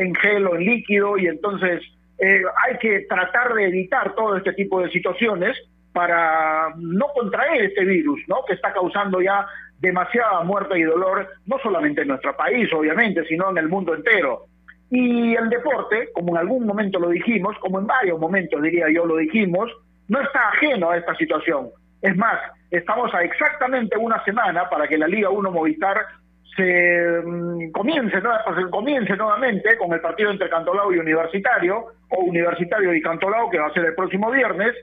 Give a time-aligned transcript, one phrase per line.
[0.00, 1.82] en gel o en líquido y entonces
[2.18, 5.56] eh, hay que tratar de evitar todo este tipo de situaciones
[5.92, 8.36] para no contraer este virus, ¿no?
[8.46, 9.46] Que está causando ya
[9.78, 14.44] demasiada muerte y dolor, no solamente en nuestro país, obviamente, sino en el mundo entero.
[14.90, 19.04] Y el deporte, como en algún momento lo dijimos, como en varios momentos diría yo
[19.04, 19.70] lo dijimos,
[20.08, 21.70] no está ajeno a esta situación.
[22.02, 22.38] Es más,
[22.70, 25.98] estamos a exactamente una semana para que la Liga 1 Movistar
[26.56, 28.20] se mm, comience,
[28.70, 33.68] comience nuevamente con el partido entre Cantolao y Universitario, o Universitario y Cantolao, que va
[33.68, 34.74] a ser el próximo viernes,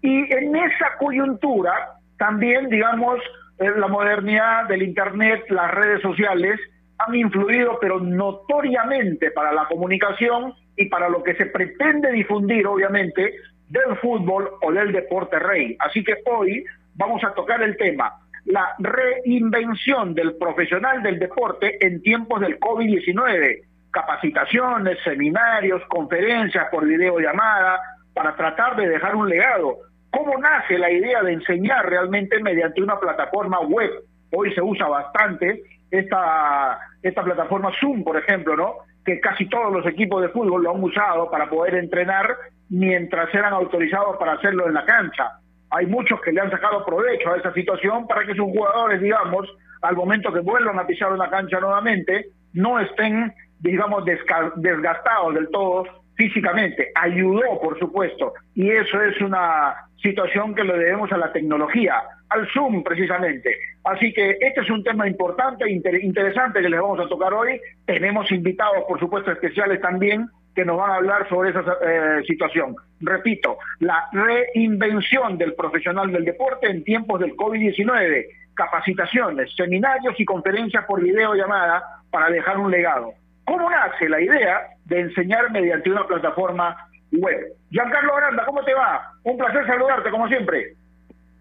[0.00, 1.72] y en esa coyuntura
[2.18, 3.20] también, digamos,
[3.58, 6.58] eh, la modernidad del Internet, las redes sociales,
[6.98, 13.34] han influido, pero notoriamente para la comunicación y para lo que se pretende difundir, obviamente,
[13.68, 15.76] del fútbol o del deporte rey.
[15.78, 16.64] Así que hoy
[16.94, 18.12] vamos a tocar el tema,
[18.44, 27.80] la reinvención del profesional del deporte en tiempos del COVID-19, capacitaciones, seminarios, conferencias por videollamada,
[28.14, 29.78] para tratar de dejar un legado.
[30.10, 33.90] ¿Cómo nace la idea de enseñar realmente mediante una plataforma web?
[34.32, 38.74] Hoy se usa bastante esta, esta plataforma Zoom, por ejemplo, ¿no?
[39.04, 42.36] Que casi todos los equipos de fútbol lo han usado para poder entrenar
[42.68, 45.38] mientras eran autorizados para hacerlo en la cancha.
[45.72, 49.48] Hay muchos que le han sacado provecho a esa situación para que sus jugadores, digamos,
[49.80, 55.84] al momento que vuelvan a pisar una cancha nuevamente, no estén, digamos, desgastados del todo
[56.14, 56.92] físicamente.
[56.94, 62.46] Ayudó, por supuesto, y eso es una situación que le debemos a la tecnología, al
[62.52, 63.56] Zoom precisamente.
[63.84, 67.58] Así que este es un tema importante, e interesante que les vamos a tocar hoy.
[67.86, 72.76] Tenemos invitados, por supuesto, especiales también que nos van a hablar sobre esa eh, situación.
[73.00, 80.84] Repito, la reinvención del profesional del deporte en tiempos del COVID-19, capacitaciones, seminarios y conferencias
[80.84, 83.14] por videollamada para dejar un legado.
[83.44, 86.76] ¿Cómo nace la idea de enseñar mediante una plataforma
[87.12, 87.54] web?
[87.70, 89.12] Giancarlo Aranda, ¿cómo te va?
[89.24, 90.74] Un placer saludarte, como siempre.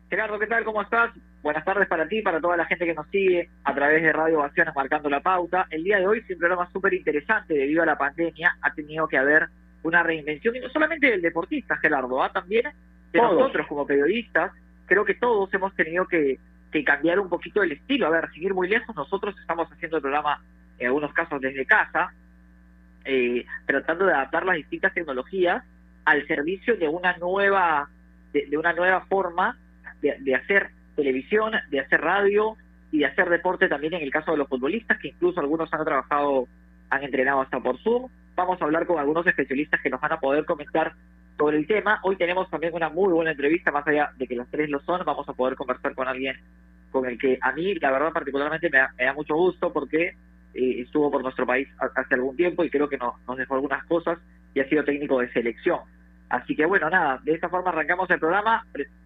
[0.10, 0.64] Gerardo, ¿qué tal?
[0.64, 1.12] ¿Cómo estás?
[1.42, 4.40] Buenas tardes para ti, para toda la gente que nos sigue a través de Radio
[4.40, 5.66] Ovaciones Marcando la Pauta.
[5.72, 8.58] El día de hoy es un programa súper interesante debido a la pandemia.
[8.62, 9.48] Ha tenido que haber
[9.82, 12.32] una reinvención, y no solamente del deportista, Gerardo, ¿ah?
[12.32, 12.66] también
[13.12, 14.52] de nosotros como periodistas.
[14.86, 16.38] Creo que todos hemos tenido que,
[16.72, 18.06] que cambiar un poquito el estilo.
[18.06, 20.42] A ver, seguir muy lejos, nosotros estamos haciendo el programa
[20.78, 22.14] en algunos casos desde casa,
[23.04, 25.64] eh, tratando de adaptar las distintas tecnologías
[26.06, 27.90] al servicio de una nueva,
[28.34, 29.58] de, una nueva forma
[30.02, 32.58] de, hacer televisión, de hacer radio
[32.92, 35.86] y de hacer deporte también en el caso de los futbolistas, que incluso algunos han
[35.86, 36.48] trabajado,
[36.90, 38.10] han entrenado hasta por Zoom.
[38.36, 40.94] Vamos a hablar con algunos especialistas que nos van a poder comentar
[41.38, 42.00] sobre el tema.
[42.04, 45.04] Hoy tenemos también una muy buena entrevista, más allá de que los tres lo son,
[45.06, 46.36] vamos a poder conversar con alguien
[46.92, 50.14] con el que a mí, la verdad, particularmente me da mucho gusto porque
[50.54, 54.20] eh, estuvo por nuestro país hace algún tiempo y creo que nos dejó algunas cosas
[54.54, 55.80] y ha sido técnico de selección.
[56.32, 58.66] Así que bueno, nada, de esta forma arrancamos el programa.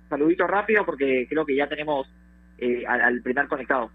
[0.10, 2.08] Saludito rápido porque creo que ya tenemos
[2.58, 3.92] eh, al, primer conectado.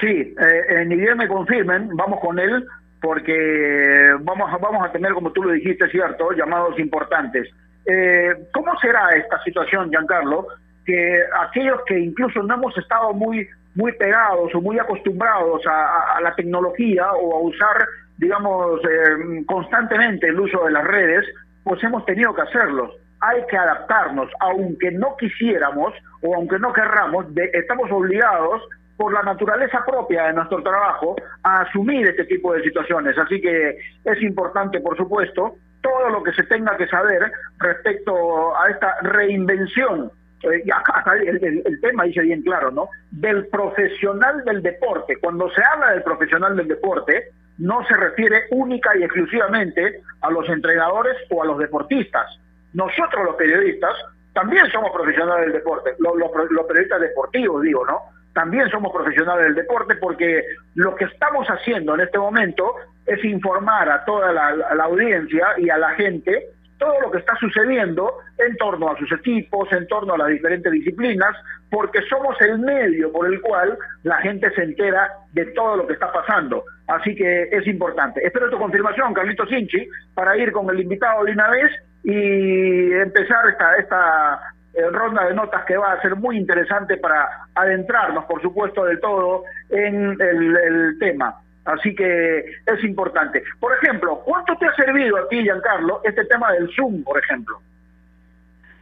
[0.00, 2.66] Sí, eh, ni bien me confirmen, vamos con él
[3.00, 7.48] porque vamos vamos a tener, como tú lo dijiste, cierto, llamados importantes.
[7.84, 10.46] Eh, ¿Cómo será esta situación, Giancarlo?
[10.84, 16.34] Que aquellos que incluso no hemos estado muy muy pegados o muy acostumbrados a, la
[16.34, 17.86] tecnología o a usar,
[18.18, 21.24] digamos, eh, constantemente el uso de las redes,
[21.64, 22.92] pues hemos tenido que hacerlo.
[23.20, 25.92] Hay que adaptarnos, aunque no quisiéramos
[26.22, 28.62] o aunque no querramos, estamos obligados
[28.96, 33.16] por la naturaleza propia de nuestro trabajo a asumir este tipo de situaciones.
[33.18, 38.70] Así que es importante, por supuesto, todo lo que se tenga que saber respecto a
[38.70, 40.10] esta reinvención
[40.42, 42.88] eh, acá, el, tema dice bien claro, ¿no?
[43.10, 45.16] Del profesional del deporte.
[45.20, 50.48] Cuando se habla del profesional del deporte, no se refiere única y exclusivamente a los
[50.48, 52.26] entrenadores o a los deportistas.
[52.72, 53.92] Nosotros los periodistas
[54.32, 58.00] también somos profesionales del deporte, los, periodistas deportivos digo, ¿no?
[58.32, 60.42] También somos profesionales del deporte porque
[60.74, 65.76] lo que estamos haciendo en este momento es informar a toda la audiencia y a
[65.76, 66.51] la gente
[66.82, 70.72] todo lo que está sucediendo en torno a sus equipos, en torno a las diferentes
[70.72, 71.30] disciplinas,
[71.70, 75.92] porque somos el medio por el cual la gente se entera de todo lo que
[75.92, 76.64] está pasando.
[76.88, 78.26] Así que es importante.
[78.26, 81.70] Espero tu confirmación, Carlito Sinchi, para ir con el invitado de una vez
[82.02, 84.40] y empezar esta, esta
[84.74, 88.96] eh, ronda de notas que va a ser muy interesante para adentrarnos, por supuesto, de
[88.96, 91.41] todo en el tema.
[91.64, 93.42] Así que es importante.
[93.60, 97.60] Por ejemplo, ¿cuánto te ha servido a ti, Giancarlo, este tema del Zoom, por ejemplo?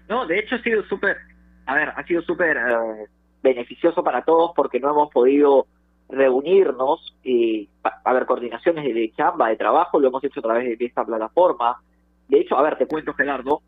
[0.09, 1.19] No, de hecho ha sido súper,
[1.67, 3.07] a ver, ha sido súper eh,
[3.43, 5.67] beneficioso para todos porque no hemos podido
[6.09, 10.85] reunirnos, eh, a ver, coordinaciones de chamba, de trabajo, lo hemos hecho a través de
[10.85, 11.77] esta plataforma.
[12.29, 13.63] De hecho, a ver, te cuento, Gerardo,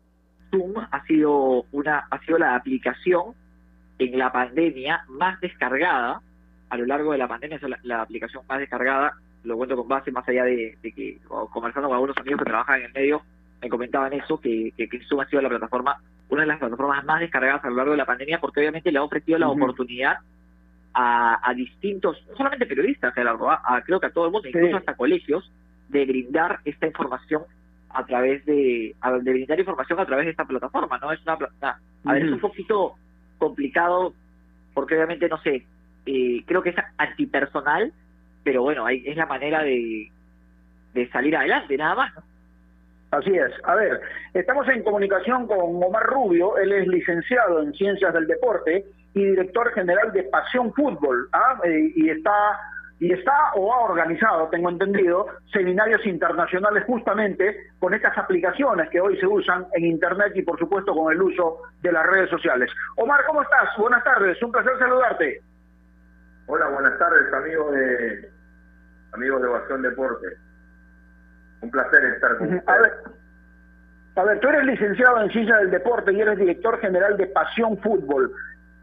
[0.49, 3.35] Zoom ha sido una ha sido la aplicación
[3.99, 6.21] en la pandemia más descargada
[6.73, 10.11] a lo largo de la pandemia, es la, aplicación más descargada, lo cuento con base
[10.11, 11.19] más allá de, que,
[11.51, 13.21] conversando con algunos amigos que trabajan en el medio,
[13.61, 17.19] me comentaban eso, que, que, Zoom ha sido la plataforma, una de las plataformas más
[17.19, 20.17] descargadas a lo largo de la pandemia, porque obviamente le ha ofrecido la oportunidad
[20.95, 25.51] a, distintos, no solamente periodistas, a, creo que a todo el mundo, incluso hasta colegios,
[25.89, 27.43] de brindar esta información
[27.91, 31.11] a través de, de brindar información a través de esta plataforma, ¿no?
[31.11, 31.37] Es una,
[32.05, 32.95] a ver, es un poquito
[33.37, 34.15] complicado
[34.73, 35.67] porque obviamente, no sé,
[36.05, 37.93] eh, creo que es antipersonal,
[38.43, 40.11] pero bueno, hay, es la manera de,
[41.11, 42.13] salir adelante, nada más.
[43.11, 43.51] Así es.
[43.63, 44.01] A ver,
[44.33, 49.71] estamos en comunicación con Omar Rubio, él es licenciado en Ciencias del Deporte y director
[49.73, 51.59] general de Pasión Fútbol, ¿ah?
[51.63, 52.59] Eh, y está
[52.99, 59.19] y está o ha organizado, tengo entendido, seminarios internacionales justamente con estas aplicaciones que hoy
[59.19, 62.71] se usan en Internet y por supuesto con el uso de las redes sociales.
[62.95, 63.75] Omar, ¿cómo estás?
[63.77, 65.41] Buenas tardes, un placer saludarte.
[66.45, 68.29] Hola, buenas tardes, amigos de
[69.13, 70.27] amigos de Ovación Deporte.
[71.61, 72.67] Un placer estar con ustedes.
[72.67, 72.93] A ver,
[74.15, 77.77] a ver, tú eres licenciado en Ciencia del Deporte y eres director general de Pasión
[77.77, 78.33] Fútbol.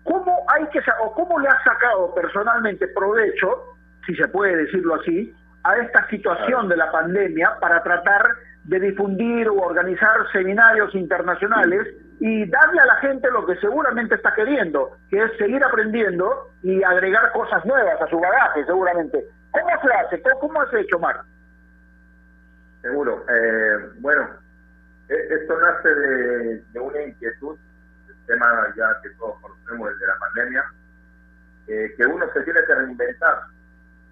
[0.05, 5.35] ¿Cómo hay que o cómo le has sacado personalmente provecho, si se puede decirlo así,
[5.63, 8.23] a esta situación de la pandemia para tratar
[8.65, 11.87] de difundir o organizar seminarios internacionales
[12.21, 16.83] y darle a la gente lo que seguramente está queriendo, que es seguir aprendiendo y
[16.83, 19.25] agregar cosas nuevas a su bagaje, seguramente.
[19.51, 20.23] ¿Cómo se hace?
[20.39, 21.23] ¿Cómo, has hecho, Mar?
[22.83, 23.25] Seguro.
[23.27, 24.29] Eh, bueno,
[25.09, 27.59] e-, esto nace de, una inquietud,
[28.07, 30.65] el tema ya que todos conocemos, el de la pandemia,
[31.69, 33.45] eh, que uno se tiene que reinventar.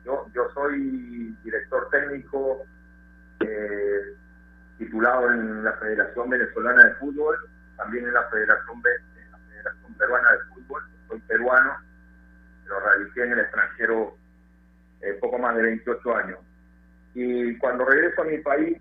[0.06, 2.64] Yo, yo soy director técnico
[3.40, 4.16] eh,
[4.78, 7.36] titulado en la Federación Venezolana de Fútbol,
[7.78, 8.82] también en la Federación,
[9.30, 11.76] la Federación Peruana de Fútbol, soy peruano,
[12.64, 14.16] pero radiqué en el extranjero
[15.00, 16.38] eh, poco más de 28 años.
[17.14, 18.78] Y cuando regreso a mi país,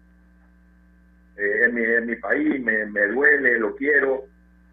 [1.37, 4.25] eh, en, mi, en, mi, país me, me, duele, lo quiero,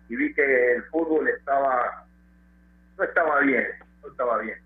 [0.08, 2.06] y vi que el fútbol estaba,
[2.96, 3.66] no estaba bien,
[4.02, 4.58] no estaba bien,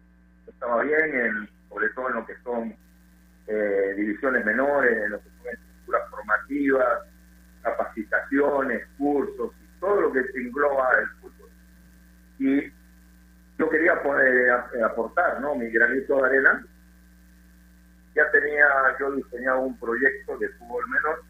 [0.47, 2.77] no estaba bien, en, sobre todo en lo que son
[3.49, 7.08] eh, divisiones menores, en lo que son estructuras formativas,
[8.29, 11.51] capacitaciones, cursos, todo lo que se engloba el fútbol.
[12.39, 12.73] Y
[13.59, 14.51] yo quería poder
[14.85, 15.55] aportar ¿no?
[15.55, 16.65] mi granito de arena.
[18.15, 18.67] Ya tenía
[18.99, 21.23] yo diseñado un proyecto de fútbol menor,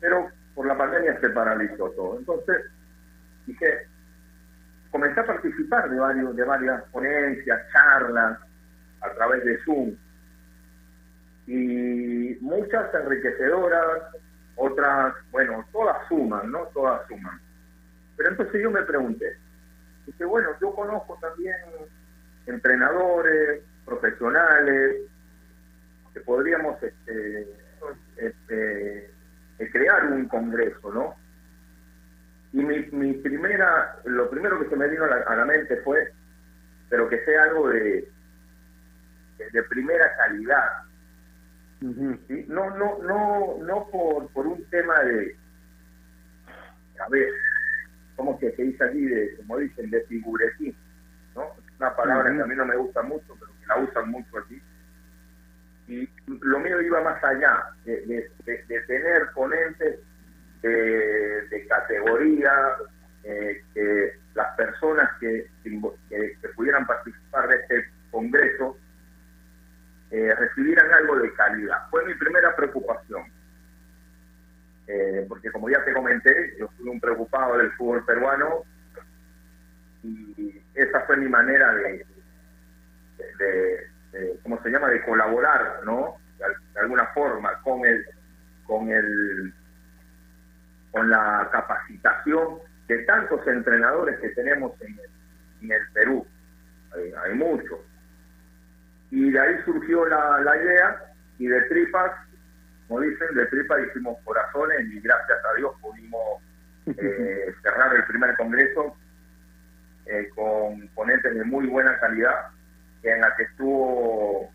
[0.00, 2.18] pero por la pandemia se paralizó todo.
[2.18, 2.64] Entonces
[3.46, 3.86] dije,
[4.90, 8.38] comencé a participar de, varios, de varias ponencias, charlas,
[9.00, 9.94] a través de Zoom.
[11.46, 14.02] Y muchas enriquecedoras,
[14.58, 16.66] otras, bueno, todas suman, ¿no?
[16.74, 17.40] Todas suman.
[18.16, 19.38] Pero entonces yo me pregunté,
[20.06, 21.56] dije, bueno, yo conozco también
[22.46, 24.96] entrenadores, profesionales,
[26.12, 27.54] que podríamos este,
[28.16, 29.10] este,
[29.58, 31.14] eh, crear un congreso, ¿no?
[32.52, 36.12] Y mi, mi, primera, lo primero que se me vino a la, mente fue,
[36.88, 38.10] pero que sea algo de,
[39.52, 40.87] de primera calidad,
[41.80, 45.36] no, no, no, no por, por un tema de,
[46.98, 47.28] a ver,
[48.16, 49.06] ¿cómo que se dice allí?
[49.06, 50.76] De, como dicen, de figuretín,
[51.34, 51.54] ¿no?
[51.78, 54.60] Una palabra que a mí no me gusta mucho, pero que la usan mucho aquí.
[55.86, 60.00] Y lo mío iba más allá, de, de, tener ponentes
[60.62, 62.52] de, categoría,
[63.22, 68.76] eh, que las personas que, que pudieran participar de este congreso
[70.10, 71.88] eh, recibieran algo de calidad.
[71.90, 73.24] Fue mi primera preocupación.
[74.86, 78.62] Eh, porque como ya te comenté, yo fui un preocupado del fútbol peruano
[80.02, 82.06] y esa fue mi manera de,
[83.38, 86.16] de, ¿cómo se llama?, de colaborar, ¿no?
[86.38, 88.06] De, alguna forma con el,
[88.64, 89.52] con el,
[90.90, 95.10] con la capacitación de tantos entrenadores que tenemos en el,
[95.64, 96.26] en el Perú.
[96.94, 97.87] hay muchos y
[99.38, 101.02] de ahí surgió la, la idea
[101.38, 102.10] y de tripas,
[102.88, 106.42] como dicen, de tripas hicimos corazones y gracias a Dios pudimos
[106.86, 108.96] eh, cerrar el primer congreso
[110.06, 112.48] eh, con ponentes de muy buena calidad,
[113.04, 114.50] en la que estuvo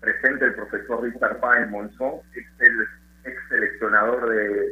[0.00, 2.46] presente el profesor Richard Páez Monzón, ex,
[3.24, 4.70] ex seleccionador de,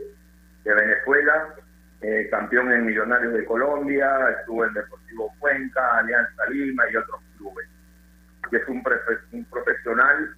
[0.65, 1.55] de Venezuela,
[2.01, 4.11] eh, campeón en Millonarios de Colombia,
[4.41, 7.69] estuvo en Deportivo Cuenca, Alianza Lima y otros clubes.
[8.53, 8.85] Que es un,
[9.33, 10.37] un profesional,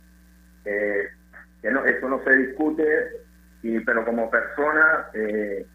[0.65, 1.11] eh,
[1.61, 3.11] que no, eso no se discute,
[3.63, 5.67] y, pero como persona, eh,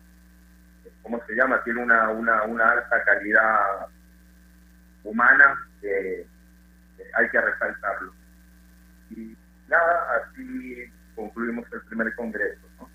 [1.04, 1.62] ¿cómo se llama?
[1.66, 3.88] Tiene una, una, una alta calidad
[5.04, 6.26] humana que
[7.14, 8.14] hay que resaltarlo.
[9.10, 9.36] Y
[9.68, 12.62] nada, así concluimos el primer congreso.
[12.80, 12.90] ¿no?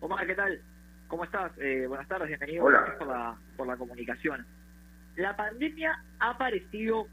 [0.00, 0.60] Omar, ¿qué tal?
[1.08, 1.50] ¿Cómo estás?
[1.58, 2.66] Eh, buenas tardes, bienvenido.
[2.66, 4.46] Gracias por la, por la comunicación.
[5.18, 7.08] La pandemia ha aparecido,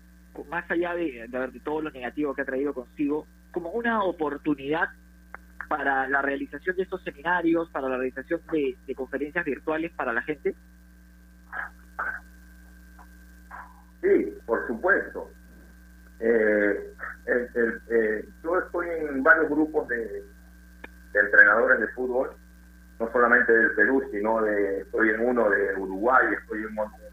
[0.48, 4.90] más allá de, de, todo lo negativo que ha traído consigo, como una oportunidad
[5.68, 10.22] para la realización de estos seminarios, para la realización de, de conferencias virtuales para la
[10.22, 10.54] gente.
[14.04, 15.32] Sí, por supuesto.
[16.20, 16.94] Eh,
[17.26, 20.24] eh, yo estoy en varios grupos de,
[21.12, 22.30] entrenadores de fútbol,
[23.00, 27.05] no solamente del Perú, sino de, estoy en uno de Uruguay, estoy en de,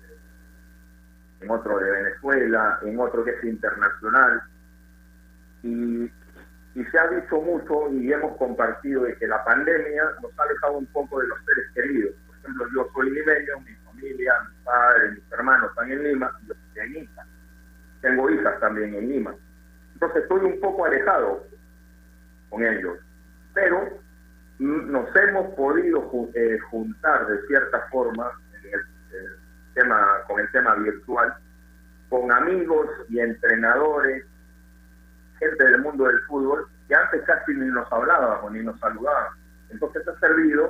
[1.43, 4.43] en otro de Venezuela, en otro que es internacional.
[5.63, 6.05] Y,
[6.75, 10.79] y se ha dicho mucho y hemos compartido de que la pandemia nos ha alejado
[10.79, 12.15] un poco de los seres queridos.
[12.27, 16.55] Por ejemplo, yo soy limeño, mi familia, mi padre, mis hermanos están en Lima, yo
[16.55, 17.27] estoy en Lima
[18.03, 19.35] tengo hijas también en Lima.
[19.95, 21.47] Entonces estoy un poco alejado
[22.51, 22.99] con ellos,
[23.55, 23.99] pero
[24.59, 28.81] nos hemos podido eh, juntar de cierta forma en el,
[29.75, 31.35] tema, con el tema virtual,
[32.09, 34.25] con amigos y entrenadores,
[35.39, 39.33] gente del mundo del fútbol, que antes casi ni nos hablábamos ni nos saludaban.
[39.71, 40.69] Entonces ha servido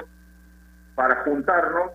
[0.94, 1.92] para juntarnos,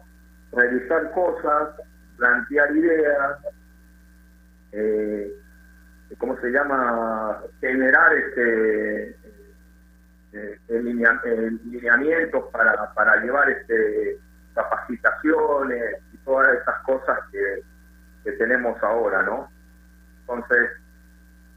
[0.52, 1.70] revisar cosas,
[2.18, 3.38] plantear ideas,
[4.72, 5.32] eh,
[6.18, 7.42] ¿cómo se llama?
[7.62, 9.16] Generar este
[10.34, 10.60] eh,
[11.64, 14.20] lineamientos para, para llevar este
[14.54, 15.98] capacitaciones
[16.28, 17.64] todas estas cosas que,
[18.24, 19.50] que tenemos ahora, ¿no?
[20.22, 20.72] Entonces,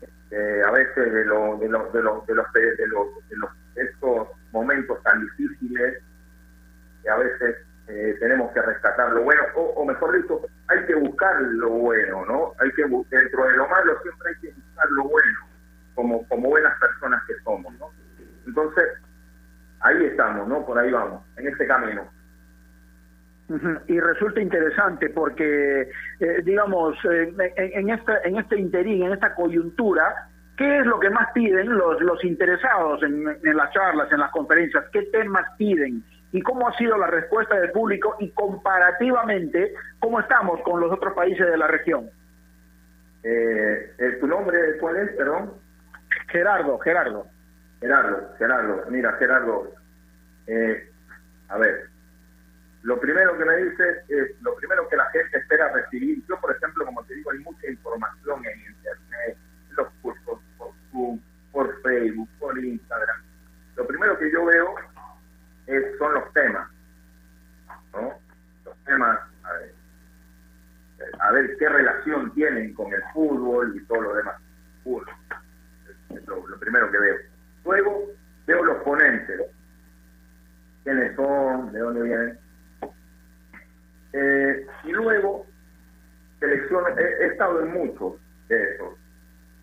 [0.00, 3.50] este, a veces de, lo, de, los de, los, de, los, de, los, de los
[3.74, 6.02] estos momentos tan difíciles,
[7.10, 7.56] a veces
[7.88, 12.54] eh, tenemos que rescatar lo bueno, o, mejor dicho, hay que buscar lo bueno, ¿no?
[12.60, 15.38] Hay que dentro de lo malo siempre hay que buscar lo bueno,
[15.96, 17.90] como, como buenas personas que somos, ¿no?
[18.46, 18.84] Entonces,
[19.80, 20.64] ahí estamos, ¿no?
[20.64, 22.08] Por ahí vamos, en este camino.
[23.88, 25.90] Y resulta interesante porque,
[26.20, 31.10] eh, digamos, en, en, este, en este interín, en esta coyuntura, ¿qué es lo que
[31.10, 34.84] más piden los, los interesados en, en las charlas, en las conferencias?
[34.92, 36.04] ¿Qué temas piden?
[36.32, 41.14] y cómo ha sido la respuesta del público y comparativamente cómo estamos con los otros
[41.14, 42.08] países de la región.
[43.22, 45.54] Eh, eh ¿Tu nombre cuál es, perdón?
[46.28, 47.26] Gerardo, Gerardo.
[47.80, 49.72] Gerardo, Gerardo, mira, Gerardo,
[50.46, 50.88] eh,
[51.48, 51.89] a ver,
[52.82, 56.54] lo primero que me dices es, lo primero que la gente espera recibir, yo por
[56.54, 59.36] ejemplo, como te digo, hay mucha información en Internet,
[59.70, 61.20] los cursos por Zoom,
[61.52, 63.22] por Facebook, por Instagram.
[63.76, 64.74] Lo primero que yo veo
[65.98, 66.68] son los temas,
[67.92, 68.14] ¿no?
[68.64, 69.20] Los temas,
[71.18, 74.40] a ver, qué relación tienen con el fútbol y todo lo demás.
[76.10, 77.16] Es lo, primero que veo.
[77.64, 78.06] Luego
[78.46, 79.40] veo los ponentes,
[80.82, 82.49] quiénes son, de dónde vienen.
[84.12, 85.46] Eh, y luego
[86.38, 88.14] selecciono, he, estado en muchos
[88.48, 88.94] de esos,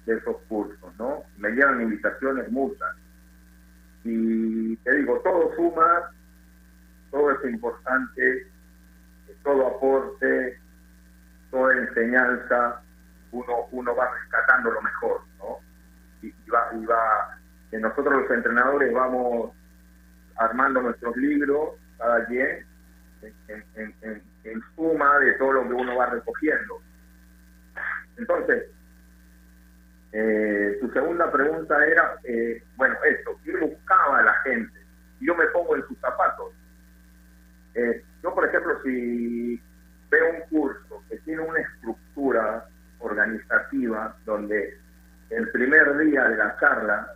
[0.06, 1.24] de esos cursos, ¿no?
[1.38, 2.96] Me llegan invitaciones muchas.
[4.04, 6.12] Y te digo, todo suma
[7.12, 8.48] todo es importante,
[9.44, 10.60] todo aporte,
[11.50, 12.82] toda enseñanza,
[13.32, 15.58] uno, uno va rescatando lo mejor, ¿no?
[16.22, 17.40] Y, va, y va,
[17.80, 19.52] nosotros los entrenadores vamos
[20.36, 22.67] armando nuestros libros, cada quien,
[23.22, 26.82] en, suma de todo lo que uno va recogiendo.
[28.18, 28.66] Entonces,
[30.12, 34.80] eh, tu segunda pregunta era, eh, bueno, esto, ¿qué buscaba la gente?
[35.20, 36.54] Yo me pongo en sus zapatos.
[37.76, 39.62] Eh, yo, por ejemplo, si
[40.10, 42.66] veo un curso que tiene una estructura
[43.00, 44.80] organizativa donde
[45.30, 47.14] el primer día de la charla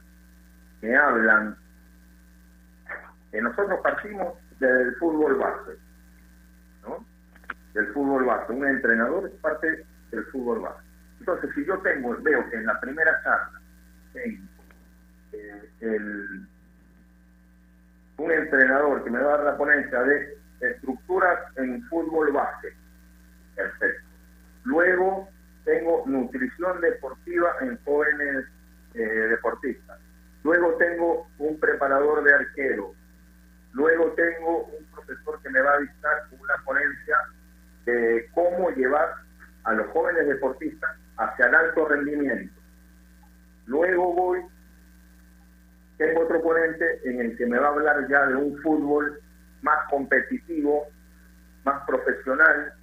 [0.81, 1.55] me hablan,
[3.31, 5.77] que nosotros partimos del fútbol base,
[6.83, 7.05] ¿no?
[7.73, 8.51] Del fútbol base.
[8.53, 10.83] Un entrenador es parte del fútbol base.
[11.19, 13.61] Entonces, si yo tengo, veo que en la primera charla
[14.13, 14.43] tengo
[15.33, 16.47] eh, el,
[18.17, 22.73] un entrenador que me va a dar la ponencia de estructuras en fútbol base.
[23.55, 24.07] Perfecto.
[24.63, 25.29] Luego
[25.63, 28.45] tengo nutrición deportiva en jóvenes
[28.93, 29.99] eh, deportistas.
[30.43, 32.93] Luego tengo un preparador de arquero.
[33.73, 37.17] Luego tengo un profesor que me va a dictar una ponencia
[37.85, 39.13] de cómo llevar
[39.63, 42.53] a los jóvenes deportistas hacia el alto rendimiento.
[43.65, 44.39] Luego voy,
[45.97, 49.19] tengo otro ponente en el que me va a hablar ya de un fútbol
[49.61, 50.87] más competitivo,
[51.63, 52.73] más profesional,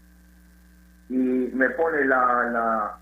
[1.09, 3.01] y me pone la,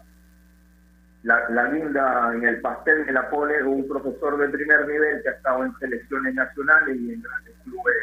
[1.23, 5.28] la, la, linda en el pastel, me la pone un profesor de primer nivel que
[5.28, 7.96] ha estado en selecciones nacionales y en grandes clubes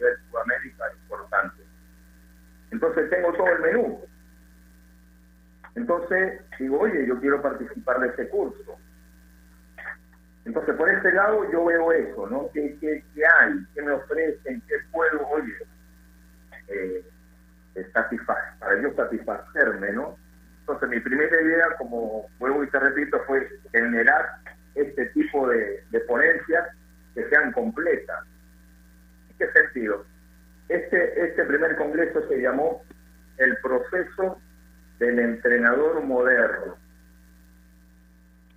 [0.00, 1.62] nivel Sudamérica importante.
[2.70, 4.00] Entonces tengo todo el menú.
[5.74, 8.76] Entonces digo, oye, yo quiero participar de ese curso.
[10.44, 12.50] Entonces, por este lado yo veo eso, ¿no?
[12.52, 13.64] ¿Qué, qué, qué hay?
[13.74, 14.62] ¿Qué me ofrecen?
[14.66, 15.54] ¿Qué puedo, oye,
[16.68, 17.04] eh,
[18.58, 20.16] para yo satisfacerme, ¿no?
[20.60, 24.26] Entonces, mi primera idea, como vuelvo y te repito, fue generar
[24.74, 26.68] este tipo de, de ponencias
[27.14, 28.24] que sean completas.
[29.40, 30.04] ¿En qué sentido?
[30.68, 32.84] Este, este primer congreso se llamó
[33.38, 34.38] El proceso
[34.98, 36.76] del entrenador moderno.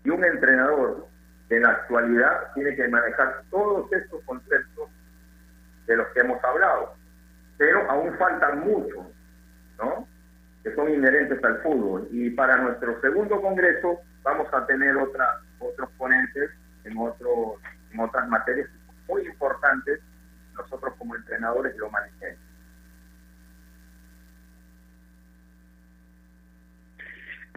[0.03, 1.07] Y un entrenador
[1.49, 4.89] en la actualidad tiene que manejar todos estos conceptos
[5.87, 6.95] de los que hemos hablado,
[7.57, 9.05] pero aún faltan muchos,
[9.77, 10.07] ¿no?
[10.63, 12.07] Que son inherentes al fútbol.
[12.11, 16.51] Y para nuestro segundo congreso vamos a tener otra, otros ponentes
[16.83, 17.61] en, otros,
[17.91, 18.69] en otras materias
[19.07, 20.01] muy importantes,
[20.53, 22.39] nosotros como entrenadores lo manejemos.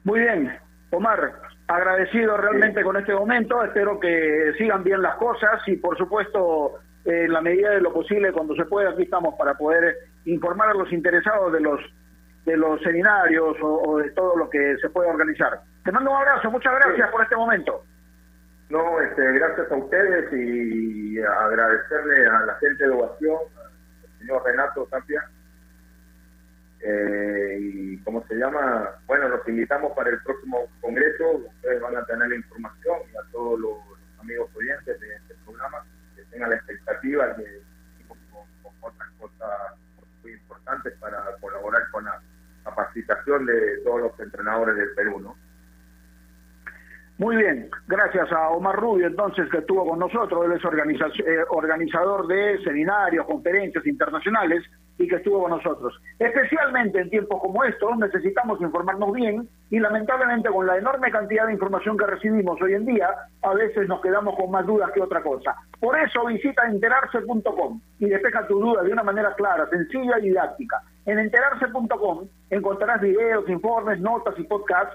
[0.05, 0.57] Muy bien,
[0.91, 1.35] Omar,
[1.67, 7.33] agradecido realmente con este momento, espero que sigan bien las cosas y por supuesto en
[7.33, 10.93] la medida de lo posible cuando se pueda aquí estamos para poder informar a los
[10.93, 11.81] interesados de los
[12.45, 15.61] de los seminarios o, de todo lo que se puede organizar.
[15.85, 17.83] Te mando un abrazo, muchas gracias por este momento.
[18.69, 24.87] No, este, gracias a ustedes y agradecerle a la gente de Ovación, al señor Renato
[24.87, 25.31] Tapia,
[26.81, 32.05] eh, y cómo se llama, bueno, los invitamos para el próximo congreso, ustedes van a
[32.07, 33.77] tener la información y a todos los,
[34.19, 35.85] amigos oyentes de este programa
[36.17, 37.63] que tengan la expectativa de
[38.09, 38.19] con,
[38.63, 39.75] con otras cosas
[40.23, 42.21] muy importantes para colaborar con la
[42.65, 45.46] capacitación de todos los entrenadores del Perú, ¿no?
[47.19, 50.63] Muy bien, gracias a Omar Rubio entonces que estuvo con nosotros, él es
[51.27, 54.63] eh, organizador de seminarios, conferencias internacionales
[54.99, 55.99] y que estuvo con nosotros.
[56.19, 61.55] Especialmente en tiempos como estos necesitamos informarnos bien y lamentablemente con la enorme cantidad de
[61.55, 63.09] información que recibimos hoy en día,
[63.43, 65.57] a veces nos quedamos con más dudas que otra cosa.
[65.81, 70.83] Por eso visita enterarse.com y despeja tu duda de una manera clara, sencilla y didáctica.
[71.07, 74.95] En enterarse.com encontrarás videos, informes, notas y podcasts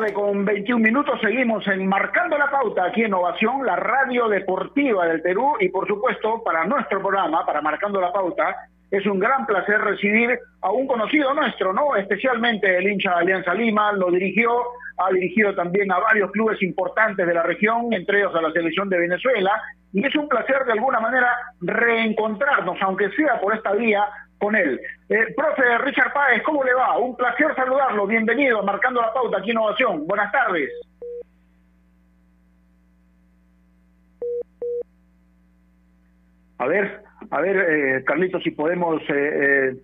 [0.00, 5.20] Tarde con 21 minutos seguimos enmarcando la pauta aquí en Ovación, la radio deportiva del
[5.20, 8.56] Perú y por supuesto para nuestro programa, para Marcando la Pauta,
[8.90, 11.96] es un gran placer recibir a un conocido nuestro, ¿no?
[11.96, 14.50] Especialmente el hincha de Alianza Lima, lo dirigió,
[14.96, 18.88] ha dirigido también a varios clubes importantes de la región, entre ellos a la selección
[18.88, 19.52] de Venezuela,
[19.92, 21.28] y es un placer de alguna manera
[21.60, 24.02] reencontrarnos, aunque sea por esta vía,
[24.40, 24.80] con él.
[25.08, 26.98] Eh, profe Richard Páez, ¿cómo le va?
[26.98, 28.06] Un placer saludarlo.
[28.06, 30.06] Bienvenido, marcando la pauta aquí Innovación.
[30.06, 30.70] Buenas tardes.
[36.58, 39.76] A ver, a ver, eh, Carlitos, si podemos eh, eh,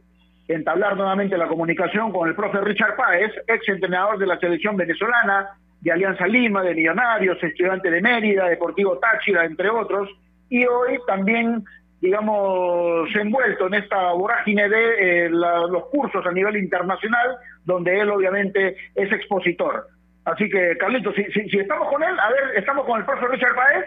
[0.48, 5.56] entablar nuevamente la comunicación con el profe Richard Páez, ex entrenador de la selección venezolana,
[5.80, 10.10] de Alianza Lima, de Millonarios, estudiante de Mérida, Deportivo Táchira, entre otros,
[10.50, 11.64] y hoy también,
[12.06, 19.10] digamos, envuelto en esta vorágine de los cursos a nivel internacional, donde él obviamente es
[19.12, 19.88] expositor.
[20.24, 23.56] Así que, Carlitos, si, si, estamos con él, a ver, estamos con el profesor Richard
[23.56, 23.84] Paez.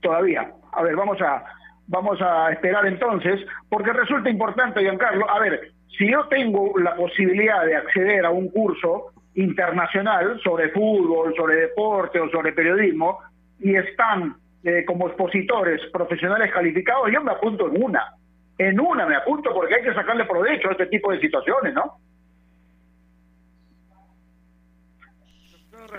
[0.00, 0.50] Todavía.
[0.72, 1.44] A ver, vamos a
[1.86, 7.66] vamos a esperar entonces, porque resulta importante, Giancarlo, a ver, si yo tengo la posibilidad
[7.66, 13.18] de acceder a un curso internacional sobre fútbol, sobre deporte o sobre periodismo,
[13.60, 18.14] y están eh, como expositores profesionales calificados, yo me apunto en una
[18.60, 21.96] en una me apunto porque hay que sacarle provecho a este tipo de situaciones, ¿no?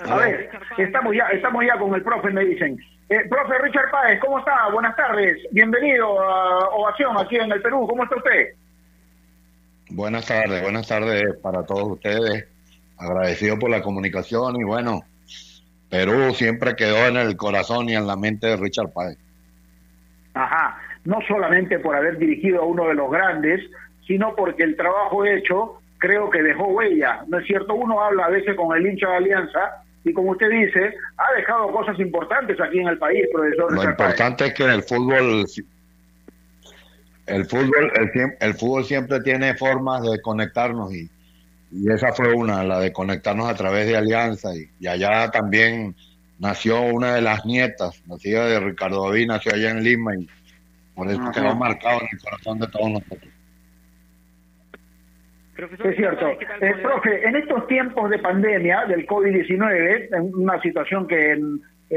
[0.07, 2.77] A ver, estamos ya, estamos ya con el profe, me dicen.
[3.09, 4.69] Eh, profe Richard Páez, ¿cómo está?
[4.71, 5.37] Buenas tardes.
[5.51, 7.87] Bienvenido a Ovación aquí en el Perú.
[7.87, 8.49] ¿Cómo está usted?
[9.89, 12.47] Buenas tardes, buenas tardes para todos ustedes.
[13.01, 15.01] Agradecido por la comunicación y bueno,
[15.89, 19.17] Perú siempre quedó en el corazón y en la mente de Richard Páez.
[20.33, 23.61] Ajá no solamente por haber dirigido a uno de los grandes,
[24.05, 27.23] sino porque el trabajo hecho creo que dejó huella.
[27.27, 27.73] ¿No es cierto?
[27.73, 31.71] Uno habla a veces con el hincha de Alianza y como usted dice, ha dejado
[31.71, 33.73] cosas importantes aquí en el país, profesor.
[33.73, 35.45] Lo importante es que en el fútbol
[37.27, 41.09] el fútbol el, el, fútbol siempre tiene formas de conectarnos y,
[41.71, 45.95] y, esa fue una, la de conectarnos a través de Alianza y, y allá también
[46.41, 50.27] nació una de las nietas, nacida de Ricardo David, nació allá en Lima y
[50.95, 53.31] por eso quedó marcado en el corazón de todos nosotros.
[55.85, 56.27] es cierto.
[56.29, 61.39] Eh, profe, en estos tiempos de pandemia del COVID-19, en una situación que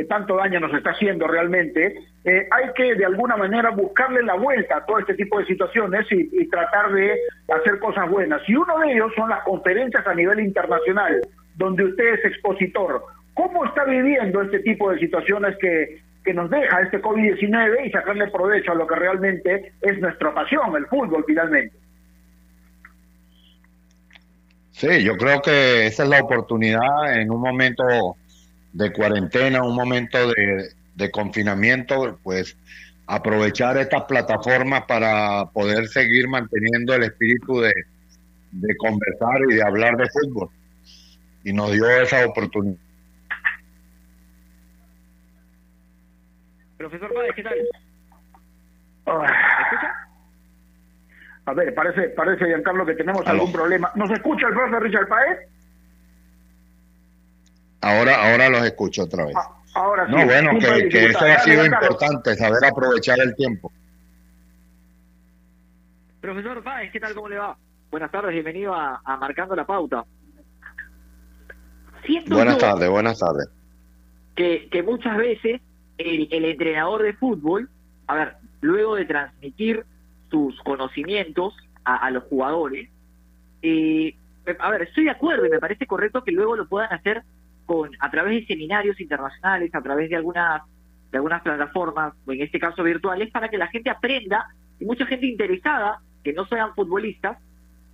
[0.08, 4.78] tanto daño nos está haciendo realmente, eh, hay que de alguna manera buscarle la vuelta
[4.78, 7.16] a todo este tipo de situaciones y, y, tratar de
[7.54, 8.42] hacer cosas buenas.
[8.48, 11.20] Y uno de ellos son las conferencias a nivel internacional,
[11.54, 13.04] donde usted es expositor.
[13.34, 18.28] ¿Cómo está viviendo este tipo de situaciones que que nos deja este COVID-19 y sacarle
[18.28, 21.76] provecho a lo que realmente es nuestra pasión, el fútbol finalmente.
[24.72, 28.16] Sí, yo creo que esa es la oportunidad en un momento
[28.74, 32.56] de cuarentena, un momento de, confinamiento, pues
[33.06, 37.72] aprovechar estas plataformas para poder seguir manteniendo el espíritu de,
[38.50, 40.48] de conversar y de hablar de fútbol.
[41.44, 42.78] Y nos dio esa oportunidad.
[46.76, 47.54] Profesor Páez, ¿qué tal?
[49.06, 49.94] escucha?
[51.46, 53.92] A ver, parece, parece, Giancarlo, que tenemos algún problema.
[53.94, 55.38] ¿Nos escucha el profesor Richard Páez?
[57.84, 59.36] Ahora, ahora los escucho otra vez.
[59.36, 60.12] Ah, ahora sí.
[60.12, 63.70] No, bueno, que, que eso ha sido importante, saber aprovechar el tiempo.
[66.22, 67.14] Profesor Páez, ¿qué tal?
[67.14, 67.58] ¿Cómo le va?
[67.90, 70.06] Buenas tardes, bienvenido a, Marcando la Pauta.
[72.26, 73.50] buenas tardes, buenas tardes.
[74.34, 75.60] Que, que muchas veces
[75.98, 77.68] el, entrenador de fútbol,
[78.06, 79.84] a ver, luego de transmitir
[80.30, 82.88] sus conocimientos a, los jugadores,
[83.60, 84.16] eh,
[84.58, 87.22] a ver, estoy de acuerdo y me parece correcto que luego lo puedan hacer
[87.66, 90.62] con a través de seminarios internacionales, a través de algunas
[91.10, 94.48] de algunas plataformas, o en este caso virtuales, para que la gente aprenda
[94.80, 97.38] y mucha gente interesada, que no sean futbolistas,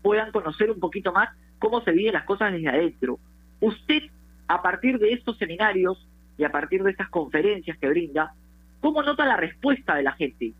[0.00, 1.28] puedan conocer un poquito más
[1.58, 3.18] cómo se viven las cosas desde adentro.
[3.60, 4.04] Usted,
[4.48, 6.06] a partir de estos seminarios,
[6.40, 8.32] y a partir de estas conferencias que brinda,
[8.80, 10.54] ¿cómo nota la respuesta de la gente?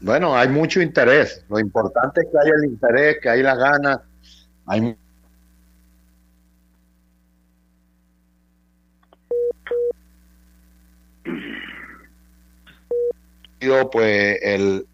[0.00, 1.46] Bueno, hay mucho interés.
[1.48, 4.00] Lo importante es que haya el interés, que hay las ganas.
[4.66, 4.96] Hay
[13.90, 14.86] pues el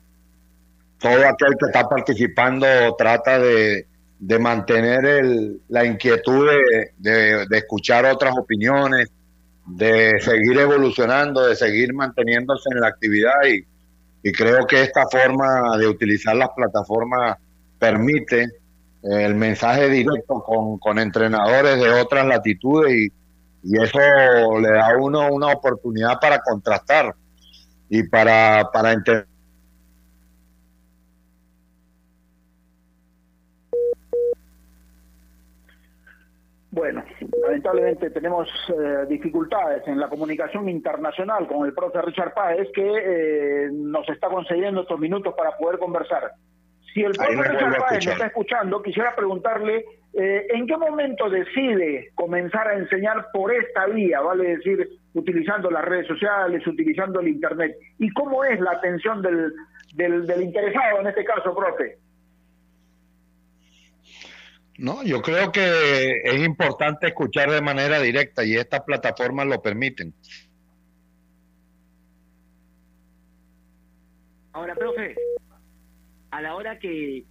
[0.98, 3.86] todo aquel que está participando trata de
[4.18, 6.48] de mantener el, la inquietud
[6.98, 9.10] de, de, escuchar otras opiniones,
[9.66, 13.66] de seguir evolucionando, de seguir manteniéndose en la actividad y,
[14.28, 17.36] y creo que esta forma de utilizar las plataformas
[17.78, 18.48] permite
[19.02, 23.12] el mensaje directo con, con entrenadores de otras latitudes y,
[23.68, 23.98] y eso
[24.60, 27.14] le da a uno una oportunidad para contrastar
[27.88, 29.26] y para, para entender
[36.76, 37.02] Bueno,
[37.42, 43.70] lamentablemente tenemos eh, dificultades en la comunicación internacional con el profe Richard Páez que eh,
[43.72, 46.32] nos está concediendo estos minutos para poder conversar.
[46.92, 49.86] Si el profe Richard Páez me está escuchando, quisiera preguntarle
[50.18, 55.84] eh, ¿en qué momento decide comenzar a enseñar por esta vía, vale decir, utilizando las
[55.84, 57.76] redes sociales, utilizando el Internet?
[57.98, 59.52] ¿Y cómo es la atención del,
[59.94, 61.98] del, del interesado en este caso, profe?
[64.78, 70.14] No, yo creo que es importante escuchar de manera directa y estas plataformas lo permiten.
[74.52, 75.14] Ahora, profe,
[76.30, 77.24] a la hora que en,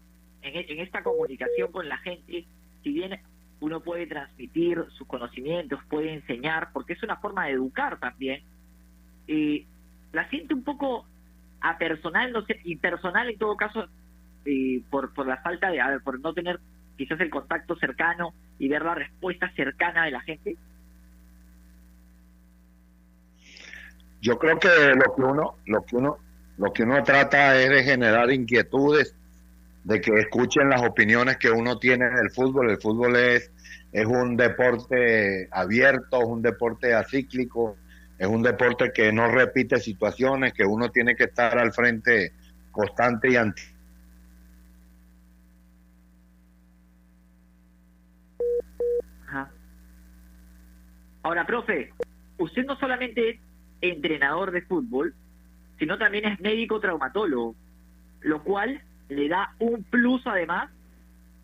[0.44, 2.46] en esta comunicación con la gente,
[2.86, 3.20] si bien
[3.62, 8.44] uno puede transmitir sus conocimientos, puede enseñar, porque es una forma de educar también,
[9.28, 9.66] eh,
[10.14, 11.08] la siente un poco
[11.62, 13.88] a personal, no sé, impersonal en todo caso,
[14.46, 16.60] eh, por, por la falta de, a ver, por no tener
[16.96, 20.56] quizás el contacto cercano y ver la respuesta cercana de la gente?
[24.22, 26.18] Yo creo que lo que uno, lo que uno,
[26.60, 29.16] lo que uno trata es de generar inquietudes,
[29.86, 32.72] de que escuchen las opiniones que uno tiene del fútbol.
[32.72, 33.52] El fútbol es,
[33.92, 37.78] es un deporte abierto, es un deporte acíclico,
[38.18, 42.34] es un deporte que no repite situaciones, que uno tiene que estar al frente
[42.72, 43.62] constante y anti
[51.22, 51.92] Ahora, profe,
[52.38, 53.40] usted no solamente es
[53.82, 55.16] entrenador de fútbol,
[55.80, 57.56] sino también es médico traumatólogo,
[58.22, 60.70] lo cual le da un plus además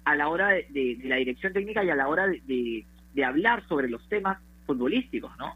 [0.05, 2.85] a la hora de, la dirección técnica y a la hora de,
[3.25, 5.53] hablar sobre los temas futbolísticos, ¿no?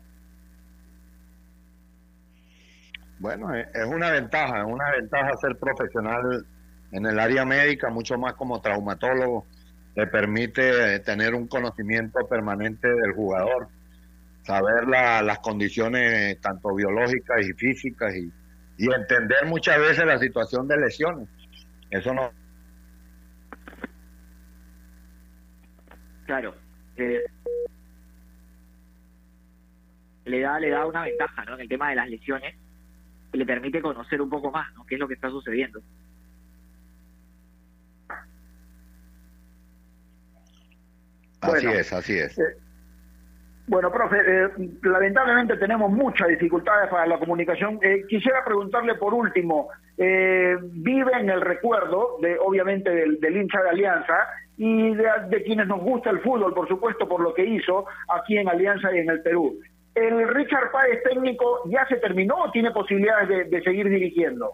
[3.18, 6.46] Bueno, es una ventaja, es una ventaja ser profesional
[6.92, 9.46] en el área médica, mucho más como traumatólogo,
[9.96, 13.70] te permite tener un conocimiento permanente del jugador
[14.44, 20.78] saber la, las condiciones tanto biológicas y físicas y entender muchas veces la situación de
[20.78, 21.28] lesiones.
[21.96, 22.30] Eso no.
[26.26, 26.54] Claro.
[26.98, 27.24] Eh,
[30.26, 31.54] le da le da una ventaja ¿no?
[31.56, 32.56] en el tema de las lesiones
[33.32, 34.86] que le permite conocer un poco más ¿no?
[34.86, 35.82] qué es lo que está sucediendo.
[41.40, 42.38] Así es, así es.
[42.38, 42.58] Eh,
[43.68, 44.50] bueno, profe, eh,
[44.84, 47.80] lamentablemente tenemos muchas dificultades para la comunicación.
[47.82, 53.70] Eh, quisiera preguntarle por último, eh, vive en el recuerdo, de obviamente, del, hincha de
[53.70, 58.38] Alianza y de, quienes nos gusta el fútbol, por supuesto, por lo que hizo aquí
[58.38, 59.58] en Alianza y en el Perú.
[59.96, 64.54] ¿El Richard Páez técnico ya se terminó o tiene posibilidades de, de seguir dirigiendo?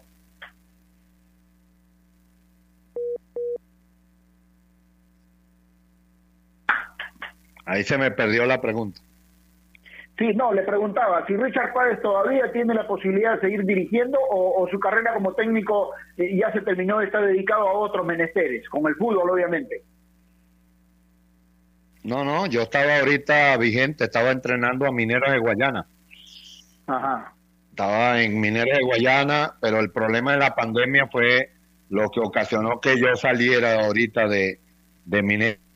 [7.65, 9.01] Ahí se me perdió la pregunta.
[10.17, 14.61] Sí, no, le preguntaba si Richard Páez todavía tiene la posibilidad de seguir dirigiendo o,
[14.61, 18.85] o su carrera como técnico eh, ya se terminó, está dedicado a otros menesteres, con
[18.87, 19.83] el fútbol obviamente.
[22.03, 25.87] No, no, yo estaba ahorita vigente, estaba entrenando a Mineros de Guayana.
[26.87, 27.33] Ajá.
[27.69, 31.51] Estaba en Mineros de Guayana, pero el problema de la pandemia fue
[31.89, 34.59] lo que ocasionó que yo saliera ahorita de,
[35.05, 35.70] de Mineros.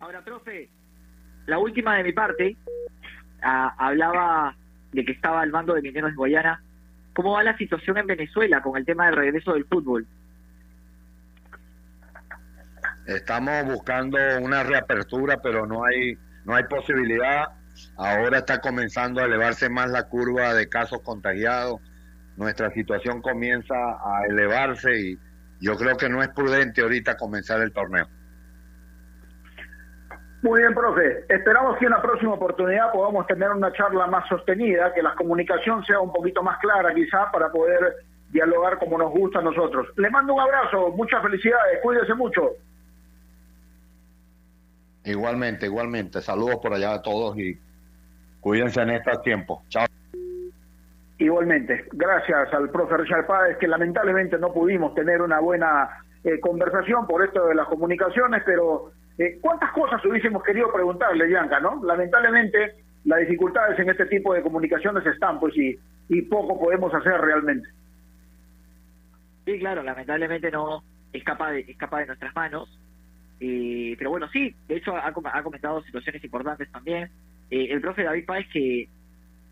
[0.00, 0.68] Ahora, profe,
[1.46, 2.56] la última de mi parte
[3.42, 4.56] a, hablaba
[4.92, 6.62] de que estaba al mando de Mineros de Guayana.
[7.14, 10.06] ¿Cómo va la situación en Venezuela con el tema del regreso del fútbol?
[13.06, 17.48] Estamos buscando una reapertura, pero no hay no hay posibilidad.
[17.96, 21.80] Ahora está comenzando a elevarse más la curva de casos contagiados.
[22.36, 25.18] Nuestra situación comienza a elevarse y
[25.60, 28.08] yo creo que no es prudente ahorita comenzar el torneo.
[30.42, 31.24] Muy bien, profe.
[31.28, 35.84] Esperamos que en la próxima oportunidad podamos tener una charla más sostenida, que la comunicación
[35.84, 37.96] sea un poquito más clara quizá para poder
[38.30, 39.88] dialogar como nos gusta a nosotros.
[39.96, 42.52] Le mando un abrazo, muchas felicidades, cuídese mucho.
[45.04, 46.20] Igualmente, igualmente.
[46.22, 47.58] Saludos por allá a todos y
[48.40, 49.60] cuídense en estos tiempos.
[49.68, 49.86] Chao.
[51.18, 51.84] Igualmente.
[51.92, 57.22] Gracias al profe Richard Páez, que lamentablemente no pudimos tener una buena eh, conversación por
[57.22, 61.82] esto de las comunicaciones, pero eh, ¿cuántas cosas hubiésemos querido preguntarle, Bianca, no?
[61.84, 67.20] Lamentablemente, las dificultades en este tipo de comunicaciones están, pues, y, y poco podemos hacer
[67.20, 67.68] realmente.
[69.44, 72.68] Sí, claro, lamentablemente no escapa de, escapa de nuestras manos.
[73.40, 77.10] Eh, pero bueno, sí, de hecho ha, ha comentado situaciones importantes también.
[77.50, 78.86] Eh, el profe David Páez que,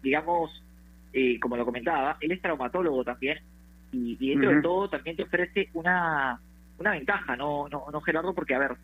[0.02, 0.62] digamos,
[1.12, 3.38] eh, como lo comentaba, él es traumatólogo también
[3.90, 4.56] y, y dentro uh -huh.
[4.56, 6.38] de todo también te ofrece una,
[6.78, 8.34] una ventaja, ¿no, no, no Gerardo?
[8.34, 8.76] Porque, a ver,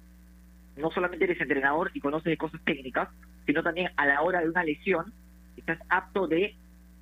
[0.76, 3.08] no solamente eres entrenador y conoces cosas técnicas,
[3.46, 5.12] sino también a la hora de una lesión
[5.56, 6.54] estás apto de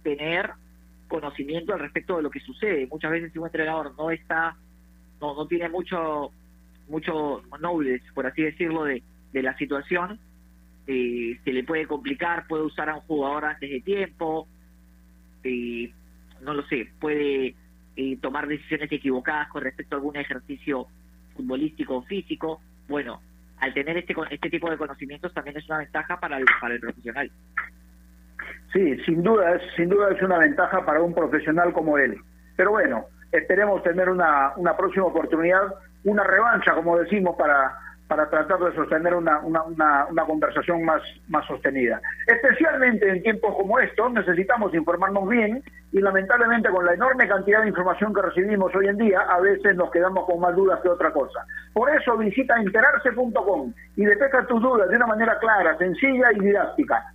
[0.03, 0.51] tener
[1.09, 2.87] conocimiento al respecto de lo que sucede.
[2.87, 4.57] Muchas veces si un entrenador no está,
[5.21, 6.33] no, no tiene mucho
[6.89, 10.19] mucho nobles, por así decirlo, de, de la situación,
[10.87, 14.49] eh, se le puede complicar, puede usar a un jugador antes de tiempo,
[15.45, 15.93] eh,
[16.43, 17.55] no lo sé, puede
[17.97, 20.87] eh, tomar decisiones equivocadas con respecto a algún ejercicio
[21.37, 22.61] futbolístico o físico.
[22.89, 23.21] Bueno,
[23.63, 26.81] al tener este este tipo de conocimientos también es una ventaja para el, para el
[26.81, 27.31] profesional.
[28.73, 32.17] Sí, sin duda, es, sin duda es una ventaja para un profesional como él.
[32.57, 37.73] Pero bueno, esperemos tener una, una próxima oportunidad, una revancha, como decimos, para,
[38.13, 41.99] para tratar de sostener una, una, una, conversación más, más sostenida.
[42.27, 47.69] Especialmente en tiempos como estos necesitamos informarnos bien y lamentablemente con la enorme cantidad de
[47.69, 51.11] información que recibimos hoy en día a veces nos quedamos con más dudas que otra
[51.11, 51.47] cosa.
[51.73, 57.15] Por eso visita enterarse.com y detecta tus dudas de una manera clara, sencilla y didáctica.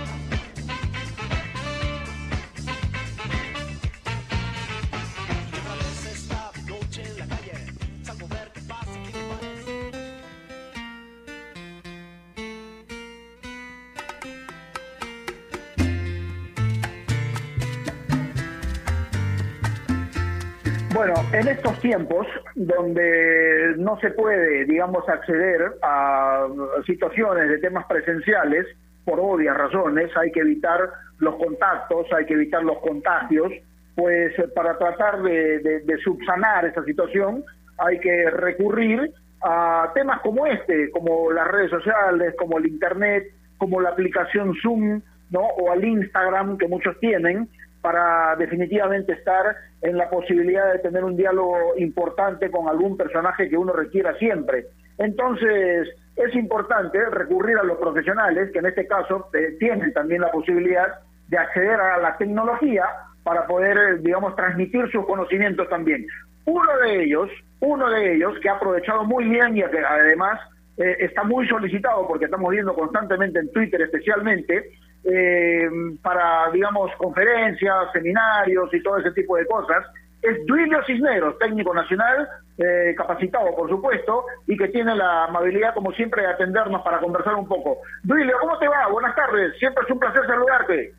[21.41, 26.47] En estos tiempos donde no se puede, digamos, acceder a
[26.85, 28.67] situaciones de temas presenciales,
[29.05, 30.79] por obvias razones, hay que evitar
[31.17, 33.51] los contactos, hay que evitar los contagios,
[33.95, 37.43] pues para tratar de, subsanar esa situación
[37.79, 39.11] hay que recurrir
[39.43, 45.01] a temas como este, como las redes sociales, como el Internet, como la aplicación Zoom,
[45.31, 45.41] ¿no?
[45.41, 47.49] o al Instagram que muchos tienen,
[47.81, 53.57] para definitivamente estar en la posibilidad de tener un diálogo importante con algún personaje que
[53.57, 54.67] uno requiera siempre.
[54.97, 60.31] Entonces, es importante recurrir a los profesionales, que en este caso eh, tienen también la
[60.31, 62.85] posibilidad de acceder a la tecnología
[63.23, 66.05] para poder, digamos, transmitir sus conocimientos también.
[66.45, 70.39] Uno de ellos, uno de ellos que ha aprovechado muy bien y que además
[70.77, 74.71] eh, está muy solicitado porque estamos viendo constantemente en Twitter especialmente,
[75.03, 75.69] eh,
[76.01, 79.85] para, digamos, conferencias, seminarios y todo ese tipo de cosas,
[80.21, 85.91] es Duilio Cisneros, técnico nacional, eh, capacitado por supuesto, y que tiene la amabilidad como
[85.93, 87.77] siempre de atendernos para conversar un poco.
[88.03, 88.87] Duilio, ¿cómo te va?
[88.87, 90.93] Buenas tardes, siempre es un placer saludarte.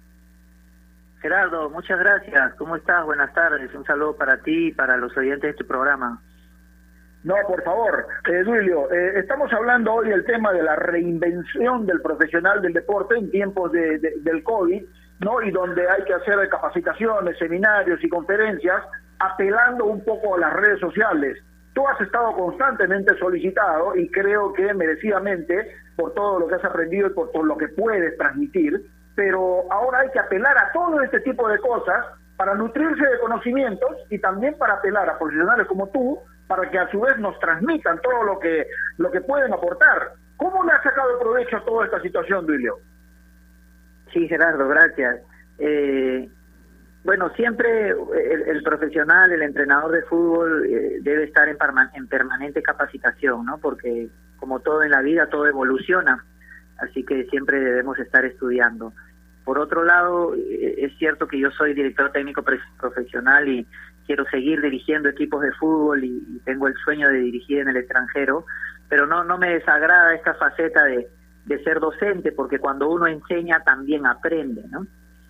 [1.21, 2.55] Gerardo, muchas gracias.
[2.55, 3.05] ¿Cómo estás?
[3.05, 3.73] Buenas tardes.
[3.75, 6.21] Un saludo para ti y para los oyentes de este programa.
[7.25, 12.01] No, por favor, eh, Duilio, eh, estamos hablando hoy del tema de la reinvención del
[12.01, 14.83] profesional del deporte en tiempos de, del COVID,
[15.21, 15.41] ¿no?
[15.41, 18.83] Y donde hay que hacer capacitaciones, seminarios y conferencias,
[19.21, 21.39] apelando un poco a las redes sociales.
[21.75, 27.07] Tú has estado constantemente solicitado y creo que merecidamente por todo lo que has aprendido
[27.07, 28.83] y por, por lo que puedes transmitir,
[29.15, 32.05] pero ahora hay que apelar a todo este tipo de cosas
[32.37, 36.91] para nutrirse de conocimientos y también para apelar a profesionales como tú para que a
[36.91, 38.67] su vez nos transmitan todo lo que,
[38.99, 40.13] lo que pueden aportar.
[40.37, 42.79] ¿Cómo le ha sacado provecho a toda esta situación, Duilio?
[44.13, 45.21] Sí, Gerardo, gracias.
[45.59, 46.29] Eh,
[47.05, 51.57] bueno, siempre el, profesional, el entrenador de fútbol eh, debe estar en,
[51.95, 53.59] en permanente capacitación, ¿no?
[53.59, 56.25] Porque como todo en la vida, todo evoluciona,
[56.79, 58.93] así que siempre debemos estar estudiando.
[59.45, 62.45] Por otro lado, eh, es cierto que yo soy director técnico
[62.79, 63.67] profesional y
[64.07, 68.47] quiero seguir dirigiendo equipos de fútbol y, tengo el sueño de dirigir en el extranjero,
[68.89, 71.09] pero no, no me desagrada esta faceta de,
[71.47, 74.87] de ser docente, porque cuando uno enseña también aprende, ¿no?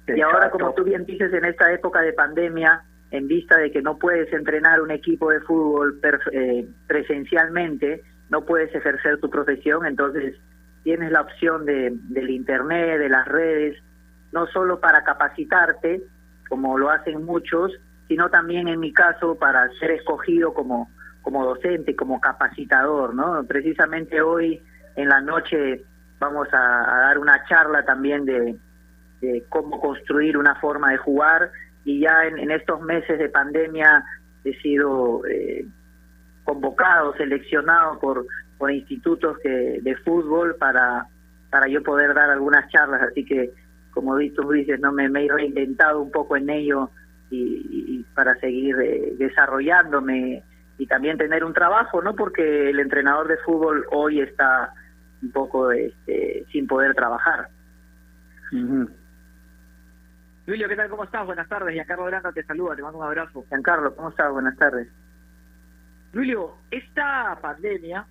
[0.09, 3.83] Y ahora, como tú bien dices, en esta época de pandemia, en vista de que
[3.83, 6.01] no puedes entrenar un equipo de fútbol
[6.33, 10.35] eh, presencialmente, no puedes ejercer tu profesión, entonces
[10.83, 13.81] tienes la opción de, del Internet, de las redes,
[14.33, 16.03] no solo para capacitarte,
[16.49, 17.73] como lo hacen muchos,
[18.09, 20.91] sino también en mi caso para ser escogido como,
[21.23, 23.45] como docente, como capacitador, ¿no?
[23.45, 24.61] Precisamente hoy
[24.97, 25.83] en la noche
[26.19, 28.57] vamos a, dar una charla también de,
[29.49, 31.51] cómo construir una forma de jugar
[31.85, 34.05] y ya en, estos meses de pandemia
[34.45, 35.65] he sido eh,
[36.43, 38.27] convocado, seleccionado por,
[38.59, 41.07] por institutos de fútbol para,
[41.51, 43.53] para yo poder dar algunas charlas, así que
[43.93, 46.91] como tú dices, no me, me he reinventado un poco en ello
[47.33, 50.43] y, para seguir eh, desarrollándome
[50.77, 52.15] y también tener un trabajo, ¿no?
[52.15, 54.73] Porque el entrenador de fútbol hoy está
[55.23, 57.49] un poco este, sin poder trabajar.
[58.51, 60.91] Julio, ¿qué tal?
[60.91, 61.25] ¿Cómo estás?
[61.25, 61.73] Buenas tardes.
[61.73, 63.45] Giancarlo Granda te saluda, te mando un abrazo.
[63.49, 64.31] Giancarlo, ¿cómo estás?
[64.31, 64.89] Buenas tardes.
[66.13, 68.05] Julio, esta pandemia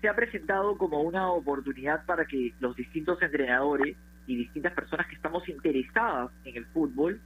[0.00, 3.96] se ha presentado como una oportunidad para que los distintos entrenadores
[4.26, 7.20] y distintas personas que estamos interesadas en el fútbol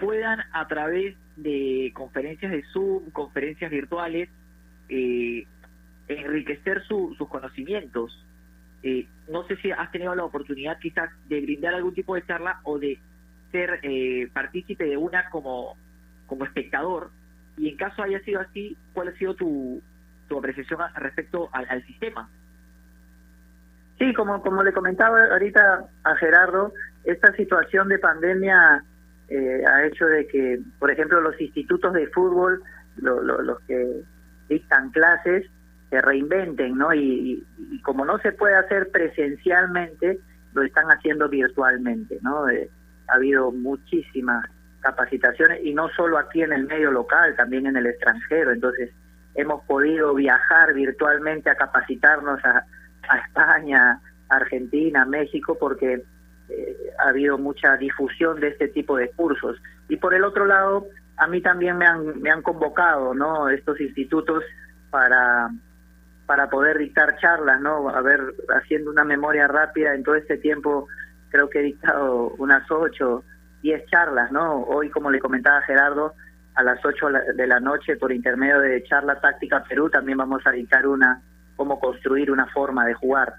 [0.00, 4.28] puedan a través de conferencias de Zoom, conferencias virtuales,
[4.88, 5.46] eh,
[6.08, 8.24] enriquecer sus conocimientos.
[8.82, 12.60] Eh, no sé si has tenido la oportunidad quizás de brindar algún tipo de charla
[12.64, 12.98] o de
[13.50, 15.76] ser eh, partícipe de una como,
[16.26, 17.10] como espectador
[17.56, 19.82] y en caso haya sido así, ¿cuál ha sido tu,
[20.28, 22.28] tu apreciación respecto al sistema?
[23.98, 26.72] Sí, como, como le comentaba ahorita a Gerardo,
[27.04, 28.84] esta situación de pandemia
[29.28, 32.62] eh, ha hecho de que, por ejemplo, los institutos de fútbol,
[32.96, 34.02] los que
[34.48, 35.44] dictan clases,
[35.90, 36.94] se reinventen, ¿no?
[36.94, 37.44] Y,
[37.82, 40.18] como no se puede hacer presencialmente,
[40.54, 42.48] lo están haciendo virtualmente, ¿no?
[42.48, 42.70] Eh,
[43.08, 44.46] ha habido muchísimas
[44.80, 48.52] capacitaciones y no solo aquí en el medio local, también en el extranjero.
[48.52, 48.90] Entonces,
[49.34, 52.64] hemos podido viajar virtualmente a capacitarnos a,
[53.08, 56.02] a España, Argentina, México, porque
[56.48, 59.60] eh, ha habido mucha difusión de este tipo de cursos.
[59.88, 60.86] Y por el otro lado,
[61.16, 63.48] a mí también me han, me han convocado, ¿no?
[63.48, 64.44] Estos institutos
[64.90, 65.50] para
[66.28, 67.88] para poder dictar charlas, ¿no?
[67.88, 68.20] A ver,
[68.54, 70.86] haciendo una memoria rápida, en todo este tiempo
[71.30, 73.24] creo que he dictado unas ocho,
[73.62, 74.62] diez charlas, ¿no?
[74.64, 76.12] Hoy, como le comentaba Gerardo,
[76.54, 80.50] a las ocho de la noche, por intermedio de Charla Táctica Perú, también vamos a
[80.50, 81.22] dictar una
[81.56, 83.34] cómo construir una forma de jugar.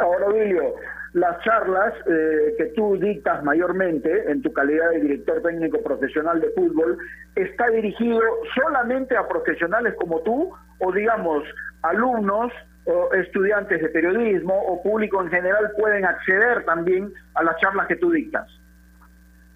[0.00, 0.74] Ahora, Vilio,
[1.12, 6.50] las charlas eh, que tú dictas mayormente en tu calidad de director técnico profesional de
[6.50, 6.98] fútbol,
[7.34, 8.20] ¿está dirigido
[8.54, 11.42] solamente a profesionales como tú o, digamos,
[11.82, 12.52] alumnos
[12.84, 17.96] o estudiantes de periodismo o público en general pueden acceder también a las charlas que
[17.96, 18.48] tú dictas?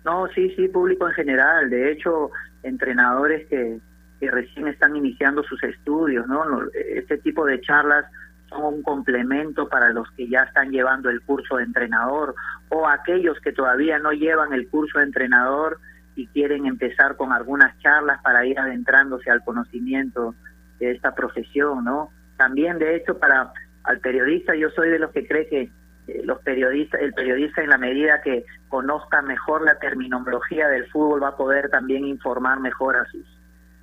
[0.05, 1.71] No, sí, sí, público en general.
[1.71, 2.31] De hecho,
[2.63, 3.79] entrenadores que,
[4.21, 6.45] que recién están iniciando sus estudios, ¿no?
[6.75, 8.05] Este tipo de charlas
[8.49, 12.35] son un complemento para los que ya están llevando el curso de entrenador
[12.69, 15.79] o aquellos que todavía no llevan el curso de entrenador
[16.17, 20.35] y quieren empezar con algunas charlas para ir adentrándose al conocimiento
[20.79, 22.11] de esta profesión, ¿no?
[22.37, 23.53] También, de hecho, para
[23.85, 25.71] al periodista, yo soy de los que cree que
[26.07, 31.23] eh, los periodistas, el periodista en la medida que conozca mejor la terminología del fútbol
[31.23, 33.27] va a poder también informar mejor a sus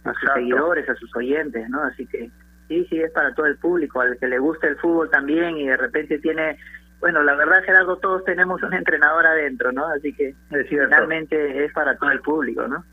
[0.04, 1.84] a sus seguidores, a sus oyentes, ¿no?
[1.84, 2.32] Así que
[2.72, 5.68] sí, sí, es para todo el público, al que le gusta el fútbol también y
[5.68, 6.58] de repente tiene,
[7.02, 9.88] bueno, la verdad Gerardo, todos tenemos un entrenador adentro, ¿no?
[9.88, 10.34] Así que
[10.70, 12.86] finalmente es para todo el público, ¿no?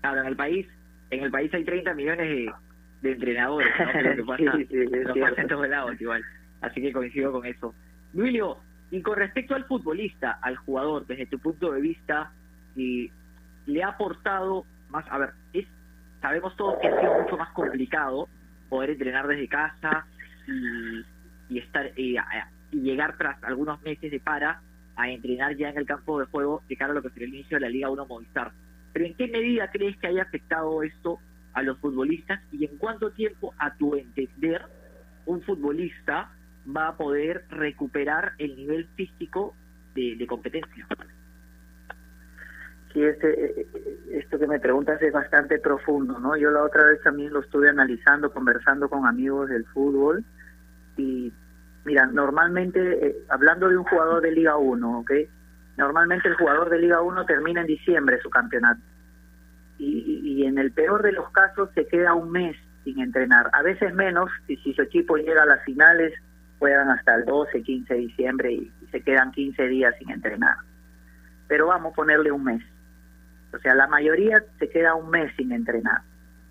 [0.00, 0.66] Claro, en el país,
[1.10, 2.52] en el país hay 30 millones
[3.00, 4.36] de, entrenadores, ¿no?
[4.36, 6.24] que sí, sí, pasa en todos lados igual,
[6.60, 7.72] así que coincido con eso.
[8.12, 8.58] Luilio,
[8.90, 12.32] y con respecto al futbolista, al jugador, desde tu punto de vista,
[12.74, 13.08] y
[13.66, 15.64] le ha aportado más, a ver, es
[16.20, 18.28] sabemos todos que ha sido mucho más complicado
[18.74, 20.04] poder entrenar desde casa
[21.48, 22.16] y, estar y,
[22.72, 24.62] llegar tras algunos meses de para
[24.96, 27.34] a entrenar ya en el campo de juego de cara a lo que será el
[27.34, 28.50] inicio de la Liga 1 Movistar.
[28.92, 31.20] Pero ¿en qué medida crees que haya afectado esto
[31.52, 34.62] a los futbolistas y en cuánto tiempo, a tu entender,
[35.24, 36.32] un futbolista
[36.66, 39.54] va a poder recuperar el nivel físico
[39.94, 40.84] de competencia?
[42.94, 43.66] Sí, este,
[44.12, 46.36] esto que me preguntas es bastante profundo, ¿no?
[46.36, 50.24] Yo la otra vez también lo estuve analizando, conversando con amigos del fútbol
[50.96, 51.32] y
[51.84, 55.10] mira, normalmente, eh, hablando de un jugador de Liga 1, ¿ok?
[55.76, 58.80] Normalmente el jugador de Liga 1 termina en diciembre su campeonato
[59.78, 63.50] y, y, en el peor de los casos se queda un mes sin entrenar.
[63.52, 66.14] A veces menos, y si su equipo llega a las finales,
[66.58, 70.56] juegan hasta el 12, 15 de diciembre y, se quedan 15 días sin entrenar.
[71.48, 72.62] Pero vamos a ponerle un mes.
[73.54, 76.02] O sea, la mayoría se queda un mes sin entrenar.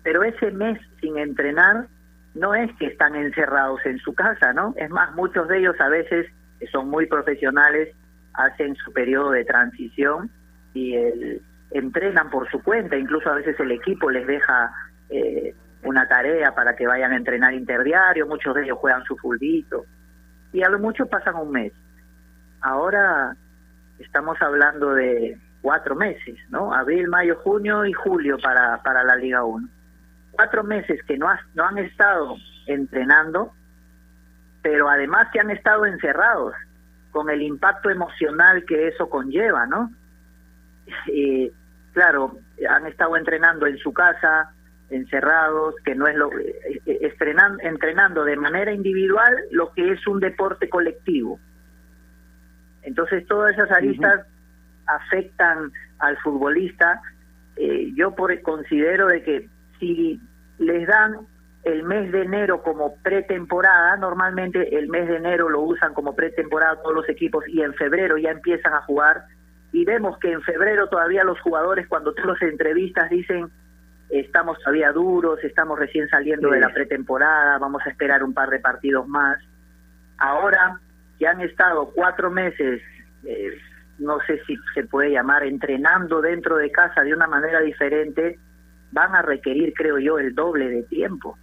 [0.02, 1.86] Pero ese mes sin entrenar
[2.34, 4.74] no es que están encerrados en su casa, ¿no?
[4.76, 6.26] Es más, muchos de ellos a veces,
[6.58, 7.94] que son muy profesionales,
[8.34, 10.30] hacen su periodo de transición
[10.72, 14.72] y el, entrenan por su cuenta, incluso a veces el equipo les deja
[15.10, 19.84] eh, una tarea para que vayan a entrenar interdiario, muchos de ellos juegan su fulbito
[20.52, 21.72] y a lo mucho pasan un mes.
[22.60, 23.36] Ahora
[23.98, 26.74] estamos hablando de cuatro meses, ¿no?
[26.74, 29.66] Abril, mayo, junio y julio para, para la Liga 1.
[30.32, 32.36] Cuatro meses que no, no han estado
[32.66, 33.50] entrenando,
[34.60, 36.52] pero además que han estado encerrados
[37.12, 39.90] con el impacto emocional que eso conlleva, ¿no?
[41.10, 41.50] Eh,
[41.94, 42.36] claro,
[42.68, 44.52] han estado entrenando en su casa,
[44.90, 50.06] encerrados, que no es lo eh, eh, estrenan, entrenando de manera individual lo que es
[50.06, 51.40] un deporte colectivo.
[52.82, 54.26] Entonces todas esas aristas
[54.86, 57.00] afectan al futbolista.
[57.56, 60.20] Eh, yo por considero de que si
[60.58, 61.18] les dan
[61.64, 66.82] el mes de enero como pretemporada, normalmente el mes de enero lo usan como pretemporada
[66.82, 69.24] todos los equipos y en febrero ya empiezan a jugar
[69.72, 73.50] y vemos que en febrero todavía los jugadores cuando tú los entrevistas dicen
[74.10, 78.60] estamos todavía duros, estamos recién saliendo de la pretemporada, vamos a esperar un par de
[78.60, 79.38] partidos más.
[80.18, 80.78] Ahora
[81.18, 82.82] que han estado cuatro meses,
[83.24, 83.58] eh,
[83.98, 88.38] no sé si se puede llamar, entrenando dentro de casa de una manera diferente,
[88.92, 91.38] van a requerir, creo yo, el doble de tiempo.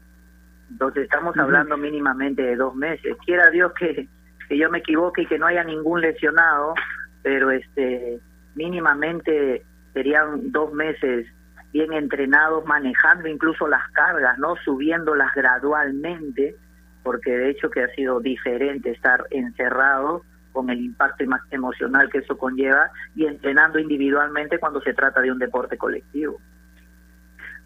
[0.70, 3.18] Entonces estamos hablando mínimamente de dos meses.
[3.26, 4.08] Quiera Dios que,
[4.48, 6.74] que yo me equivoque y que no haya ningún lesionado,
[7.22, 8.20] pero este
[8.56, 11.28] mínimamente serían dos meses
[11.74, 14.56] bien entrenados, manejando incluso las cargas, ¿no?
[14.58, 16.56] Subiéndolas gradualmente,
[17.04, 22.38] porque de hecho que ha sido diferente estar encerrado con el impacto emocional que eso
[22.38, 26.40] conlleva y entrenando individualmente cuando se trata de un deporte colectivo.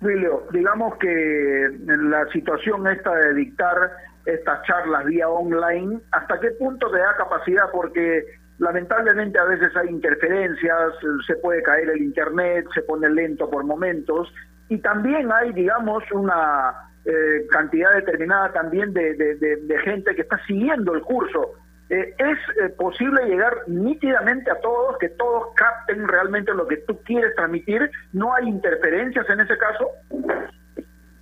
[0.01, 3.91] Wilio, digamos que la situación esta de dictar
[4.25, 7.65] estas charlas vía online, ¿hasta qué punto te da capacidad?
[7.71, 8.25] Porque
[8.57, 10.93] Lamentablemente a veces hay interferencias,
[11.27, 14.33] se puede caer el internet, se pone lento por momentos
[14.69, 16.73] y también hay, digamos, una
[17.03, 21.51] eh, cantidad determinada también de, gente que está siguiendo el curso.
[21.89, 26.99] Eh, ¿Es eh, posible llegar nítidamente a todos, que todos capten realmente lo que tú
[27.03, 27.89] quieres transmitir?
[28.13, 29.89] ¿No hay interferencias en ese caso?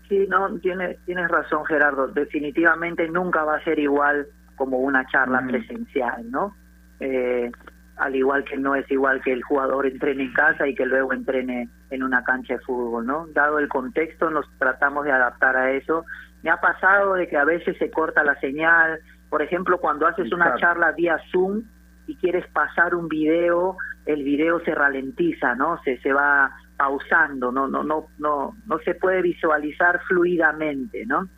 [0.08, 5.42] Sí, no, tienes, tienes razón Gerardo, definitivamente nunca va a ser igual como una charla
[5.42, 5.48] mm.
[5.48, 6.56] presencial, ¿no?
[7.04, 7.52] eh,
[7.98, 11.14] al igual que no es igual que el jugador entrene en casa y que luego
[11.14, 13.28] entrene en una cancha de fútbol, ¿no?
[13.34, 16.06] Dado el contexto, nos tratamos de adaptar a eso.
[16.42, 19.00] Me ha pasado de que a veces se corta la señal,
[19.34, 21.64] por ejemplo, cuando haces una charla vía Zoom
[22.06, 25.82] y quieres pasar un video, el video se ralentiza, ¿no?
[25.84, 31.30] Se se va pausando, no no no no no se puede visualizar fluidamente, ¿no?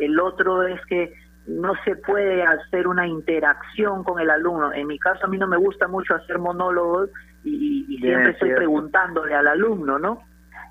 [0.00, 1.14] El otro es que
[1.46, 4.72] no se puede hacer una interacción con el alumno.
[4.72, 7.08] En mi caso a mí no me gusta mucho hacer monólogos
[7.44, 10.18] y, siempre estoy preguntándole al alumno, ¿no?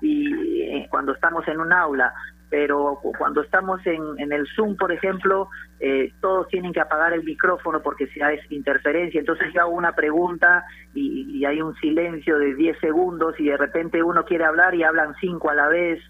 [0.02, 2.12] Y eh, cuando estamos en un aula,
[2.50, 5.48] pero cuando estamos en, en el Zoom, por ejemplo,
[5.80, 9.18] eh, todos tienen que apagar el micrófono porque si hay interferencia.
[9.18, 10.64] Entonces yo hago una pregunta
[10.94, 15.14] y, hay un silencio de 10 segundos y de repente uno quiere hablar y hablan
[15.20, 16.00] cinco a la vez.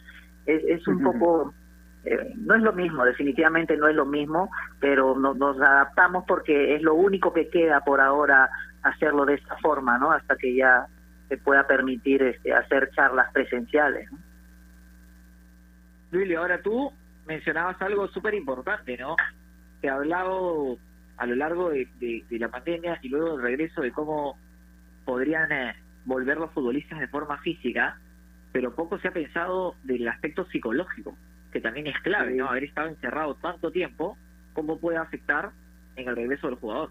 [0.46, 1.54] Es, es un poco
[2.04, 6.82] eh, no es lo mismo, definitivamente no es lo mismo, pero nos adaptamos porque es
[6.82, 8.50] lo único que queda por ahora
[8.82, 10.12] hacerlo de esta forma, ¿no?
[10.12, 10.86] Hasta que ya
[11.28, 14.12] se pueda permitir este, hacer charlas presenciales.
[14.12, 14.18] ¿no?
[16.36, 16.92] Ahora tú
[17.26, 19.16] mencionabas algo súper importante, ¿no?
[19.80, 20.78] Se ha hablado
[21.16, 24.38] a lo largo de, la pandemia y luego del regreso de cómo
[25.04, 27.98] podrían eh, volver los futbolistas de forma física,
[28.52, 31.16] pero poco se ha pensado del aspecto psicológico
[31.54, 32.48] que también es clave, ¿no?
[32.48, 34.18] Haber estado encerrado tanto tiempo,
[34.52, 35.52] ¿cómo puede afectar
[35.94, 36.90] en el regreso del jugador?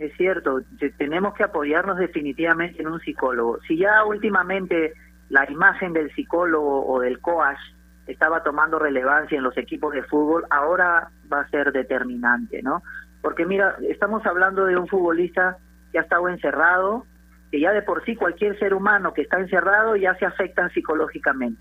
[0.00, 0.60] Es cierto,
[0.98, 3.60] tenemos que apoyarnos definitivamente en un psicólogo.
[3.68, 4.94] Si ya últimamente
[5.32, 7.58] la imagen del psicólogo o del coach
[8.06, 12.82] estaba tomando relevancia en los equipos de fútbol, ahora va a ser determinante, ¿no?
[13.20, 15.56] Porque mira, estamos hablando de un futbolista
[15.90, 17.06] que ha estado encerrado,
[17.50, 21.60] que ya de por sí cualquier ser humano que está encerrado ya se afecta psicológicamente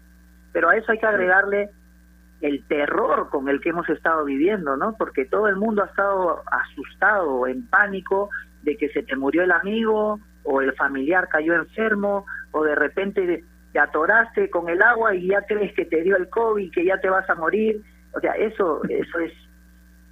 [0.52, 1.70] pero a eso hay que agregarle
[2.42, 4.96] el terror con el que hemos estado viviendo, ¿no?
[4.98, 8.30] Porque todo el mundo ha estado asustado, en pánico
[8.64, 13.44] de que se te murió el amigo o el familiar cayó enfermo o de repente
[13.72, 17.00] te atoraste con el agua y ya crees que te dio el COVID, que ya
[17.00, 17.82] te vas a morir.
[18.14, 19.34] O sea, eso, eso es,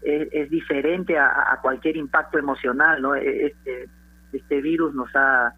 [0.02, 3.16] es, diferente a, cualquier impacto emocional, ¿no?
[3.16, 3.90] E, este,
[4.32, 5.54] este virus nos ha,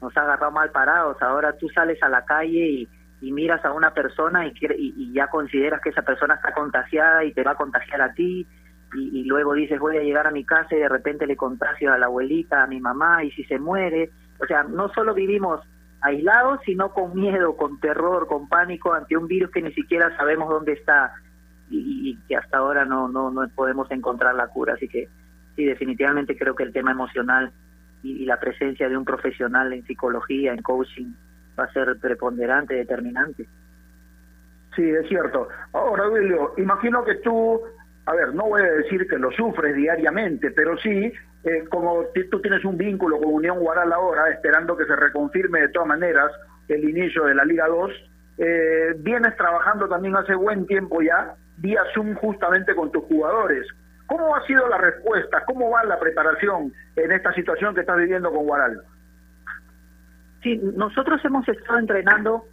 [0.00, 1.20] nos ha agarrado mal parados.
[1.20, 2.88] Ahora tú sales a la calle y,
[3.20, 7.32] y miras a una persona y, y, ya consideras que esa persona está contagiada y
[7.32, 8.46] te va a contagiar a ti.
[8.94, 11.92] Y, y, luego dices voy a llegar a mi casa y de repente le contagio
[11.92, 14.10] a la abuelita, a mi mamá y si se muere.
[14.38, 15.60] O sea, no solo vivimos
[16.02, 20.48] aislados, sino con miedo, con terror, con pánico ante un virus que ni siquiera sabemos
[20.50, 21.14] dónde está
[21.70, 24.74] y, que hasta ahora no, no, no podemos encontrar la cura.
[24.74, 25.08] Así que
[25.56, 27.52] sí, definitivamente creo que el tema emocional
[28.02, 31.12] y, la presencia de un profesional en psicología, en coaching,
[31.58, 33.46] va a ser preponderante, determinante.
[34.74, 35.48] Sí, es cierto.
[35.72, 37.60] Ahora, Julio, imagino que tú,
[38.06, 41.12] a ver, no voy a decir que lo sufres diariamente, pero sí,
[41.44, 45.68] eh, como tú tienes un vínculo con Unión Guaral ahora, esperando que se reconfirme de
[45.68, 46.30] todas maneras
[46.68, 47.90] el inicio de la Liga 2,
[48.38, 53.66] eh, vienes trabajando también hace buen tiempo ya, vía Zoom justamente con tus jugadores.
[54.06, 55.42] ¿Cómo ha sido la respuesta?
[55.46, 58.82] ¿Cómo va la preparación en esta situación que estás viviendo con Guaral?
[60.42, 62.44] Sí, nosotros hemos estado entrenando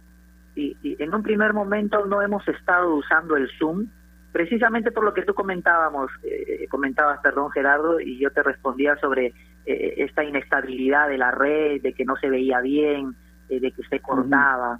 [0.54, 3.86] y, en un primer momento no hemos estado usando el Zoom,
[4.32, 9.34] precisamente por lo que tú comentábamos, eh, comentabas, perdón Gerardo, y yo te respondía sobre
[9.66, 13.14] eh, esta inestabilidad de la red, de que no se veía bien,
[13.48, 14.78] eh, de que se cortaba.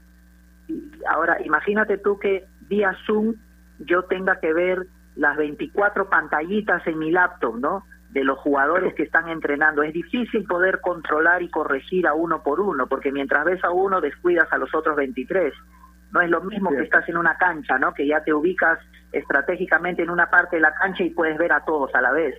[1.08, 3.34] ahora, imagínate tú que vía Zoom
[3.80, 4.86] yo tenga que ver
[5.16, 7.84] las 24 pantallitas en mi laptop, ¿no?
[8.10, 9.82] De los jugadores que están entrenando.
[9.82, 14.00] Es difícil poder controlar y corregir a uno por uno, porque mientras ves a uno
[14.00, 15.52] descuidas a los otros 23.
[16.12, 17.94] No es lo mismo que estás en una cancha, ¿no?
[17.94, 18.78] Que ya te ubicas
[19.12, 22.34] estratégicamente en una parte de la cancha y puedes ver a todos a la vez.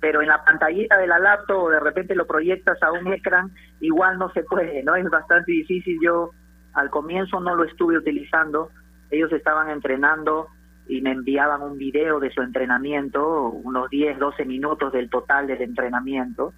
[0.00, 4.18] Pero en la pantallita de la laptop de repente lo proyectas a un ecran, igual
[4.18, 4.96] no se puede, ¿no?
[4.96, 5.98] Es bastante difícil.
[6.02, 6.30] Yo
[6.74, 8.70] al comienzo no lo estuve utilizando.
[9.10, 10.48] Ellos estaban entrenando
[10.88, 15.62] y me enviaban un video de su entrenamiento, unos 10, 12 minutos del total del
[15.62, 16.52] entrenamiento.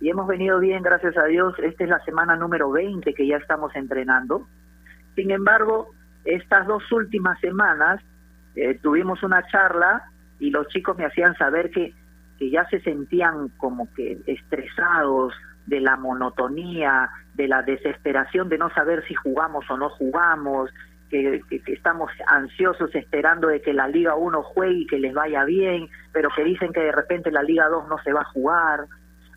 [0.00, 1.54] Y hemos venido bien, gracias a Dios.
[1.58, 4.46] Esta es la semana número 20 que ya estamos entrenando.
[5.14, 5.90] Sin embargo,
[6.24, 8.00] estas dos últimas semanas
[8.54, 10.04] eh, tuvimos una charla
[10.38, 11.92] y los chicos me hacían saber que,
[12.38, 15.34] que ya se sentían como que estresados
[15.66, 20.70] de la monotonía, de la desesperación de no saber si jugamos o no jugamos,
[21.08, 25.88] que, estamos ansiosos esperando de que la Liga 1 juegue y que les vaya bien,
[26.12, 28.86] pero que dicen que de repente la Liga 2 no se va a jugar.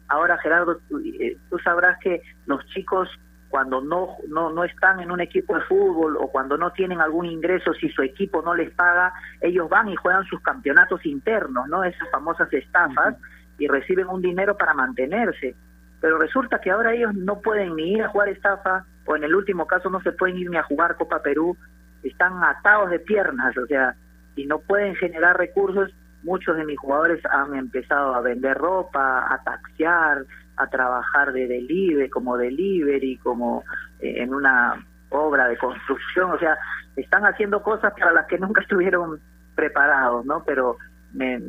[0.07, 3.09] Ahora, Gerardo, tú, eh, sabrás que los chicos
[3.49, 7.25] cuando no, no, no están en un equipo de fútbol o cuando no tienen algún
[7.25, 11.83] ingreso, si su equipo no les paga, ellos van y juegan sus campeonatos internos, ¿no?
[11.83, 13.15] Esas famosas estafas
[13.57, 15.55] y reciben un dinero para mantenerse.
[16.01, 19.33] Pero resulta que ahora ellos no pueden ni ir a jugar estafa, o en el
[19.33, 21.57] último caso no se pueden ir ni a jugar Copa Perú,
[22.03, 23.95] están atados de piernas, o sea,
[24.35, 25.91] y no pueden generar recursos.
[26.23, 30.25] Muchos de mis jugadores han empezado a vender ropa, a taxiar,
[30.57, 33.63] a trabajar de delivery, como delivery, como
[33.99, 36.57] eh, en una obra de construcción, o sea,
[36.95, 39.19] están haciendo cosas para las que nunca estuvieron
[39.55, 40.43] preparados, ¿no?
[40.43, 40.77] Pero
[41.13, 41.41] me,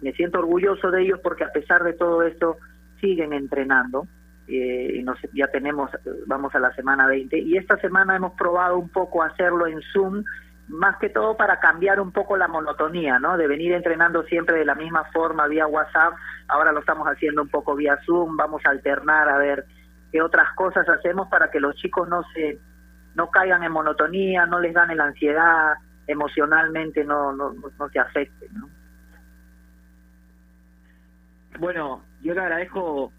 [0.00, 2.58] me siento orgulloso de ellos porque a pesar de todo esto
[3.00, 4.06] siguen entrenando
[4.48, 5.90] eh, y nos, ya tenemos,
[6.26, 10.22] vamos a la semana 20, y esta semana hemos probado un poco hacerlo en Zoom,
[10.68, 13.36] más que todo para cambiar un poco la monotonía, ¿no?
[13.36, 16.14] De venir entrenando siempre de la misma forma vía WhatsApp,
[16.48, 19.64] ahora lo estamos haciendo un poco vía Zoom, vamos a alternar a ver
[20.10, 22.58] qué otras cosas hacemos para que los chicos no se
[23.14, 25.74] no caigan en monotonía, no les gane la ansiedad,
[26.06, 28.68] emocionalmente no no, no se afecten, ¿no?
[31.58, 33.12] Bueno, yo le agradezco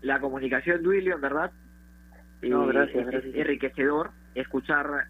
[0.00, 1.52] la comunicación, Duilio, en verdad.
[2.42, 5.06] No, gracias, es, enriquecedor escuchar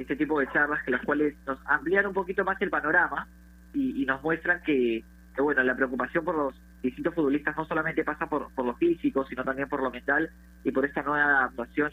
[0.00, 3.28] este tipo de charlas que las cuales nos amplían un poquito más el panorama
[3.74, 8.26] y, nos muestran que, que, bueno, la preocupación por los distintos futbolistas no solamente pasa
[8.26, 10.30] por, por lo físico, sino también por lo mental
[10.64, 11.92] y por esta nueva adaptación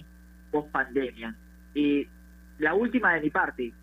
[0.51, 1.35] post pandemia.
[1.73, 2.07] Y
[2.59, 3.73] la última de mi parte,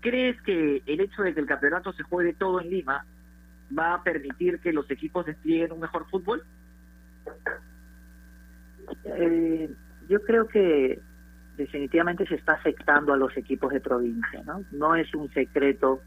[0.00, 3.06] ¿crees que el hecho de que el campeonato se juegue todo en Lima
[3.78, 6.42] va a permitir que los equipos desplieguen un mejor fútbol?
[9.04, 9.70] Eh,
[10.08, 11.00] yo creo que
[11.56, 14.64] definitivamente se está afectando a los equipos de provincia, ¿no?
[14.72, 16.00] No es un secreto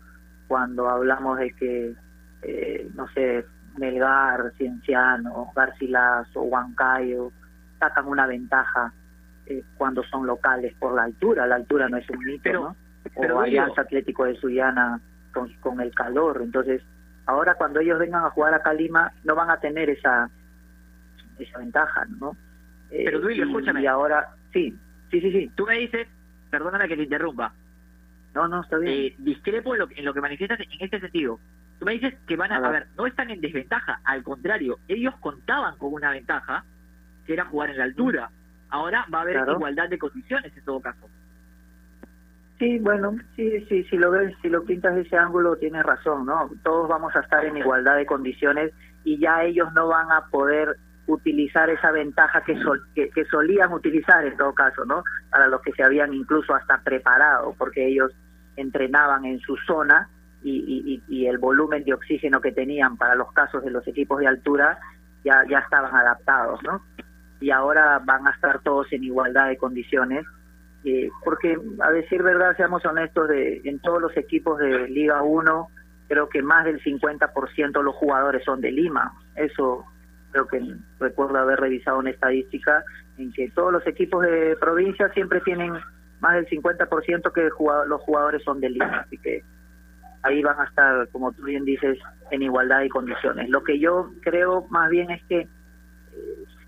[0.48, 1.94] cuando hablamos de que,
[2.42, 3.46] eh, no sé,
[3.78, 7.32] Melgar, Cienciano, Garcilaso, Huancayo
[7.80, 8.94] sacan una ventaja
[9.46, 11.46] eh, cuando son locales por la altura.
[11.46, 12.76] La altura no es un mito, ¿no?
[13.16, 15.00] O Alianza Atlético de Suyana
[15.34, 16.42] con, con el calor.
[16.42, 16.82] Entonces,
[17.26, 20.30] ahora cuando ellos vengan a jugar a Lima no van a tener esa
[21.38, 22.36] esa ventaja, ¿no?
[22.90, 23.82] Pero Duilio, escúchame.
[23.82, 24.74] Y ahora, sí,
[25.22, 25.52] sí, sí, sí.
[25.56, 26.08] Tú me dices,
[26.50, 27.54] perdóname que te interrumpa.
[28.34, 28.94] No, no, está bien.
[28.94, 31.40] Eh, discrepo en lo, en lo que manifiestas en este sentido.
[31.80, 35.14] Tú me dices que van a, a ver, no están en desventaja, al contrario, ellos
[35.20, 36.64] contaban con una ventaja,
[37.26, 38.30] que era jugar en la altura.
[38.70, 41.10] Ahora va a haber igualdad de condiciones en todo caso.
[42.60, 46.26] Sí, bueno, sí, sí, si lo ves, si lo pintas de ese ángulo, tienes razón,
[46.26, 46.50] ¿no?
[46.64, 48.72] Todos vamos a estar en igualdad de condiciones
[49.04, 50.78] y ya ellos no van a poder
[51.08, 52.56] utilizar esa ventaja que,
[52.94, 55.04] que, solían utilizar en todo caso, ¿no?
[55.30, 58.12] Para los que se habían incluso hasta preparado, porque ellos
[58.56, 60.10] entrenaban en su zona
[60.44, 64.28] y, y, el volumen de oxígeno que tenían para los casos de los equipos de
[64.28, 64.78] altura
[65.24, 66.84] ya, ya estaban adaptados, ¿no?
[67.40, 70.26] Y ahora van a estar todos en igualdad de condiciones
[70.86, 75.68] eh, porque a decir verdad, seamos honestos, de, en todos los equipos de Liga 1,
[76.08, 79.12] creo que más del 50% de los jugadores son de Lima.
[79.36, 79.84] Eso
[80.36, 82.84] creo que recuerdo haber revisado una estadística
[83.18, 85.72] en que todos los equipos de provincia siempre tienen
[86.20, 87.50] más del 50% que
[87.88, 89.02] los jugadores son de Lima.
[89.06, 89.44] Así que
[90.24, 91.98] ahí van a estar, como tú bien dices,
[92.32, 93.50] en igualdad de condiciones.
[93.50, 95.48] Lo que yo creo más bien es que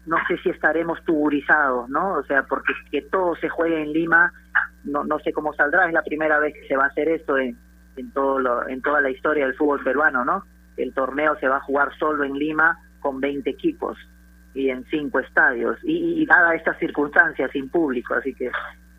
[0.06, 2.14] no sé si estaremos tuburizados, ¿no?
[2.14, 4.32] O sea, porque que todo se juegue en Lima,
[4.86, 7.38] no, no sé cómo saldrá, es la primera vez que se va a hacer esto
[7.38, 7.58] en,
[7.98, 10.46] en, todo lo, en toda la historia del fútbol peruano, ¿no?
[10.78, 13.98] El torneo se va a jugar solo en Lima con 20 equipos
[14.54, 18.50] y en cinco estadios, y, y dada estas circunstancias sin público, así que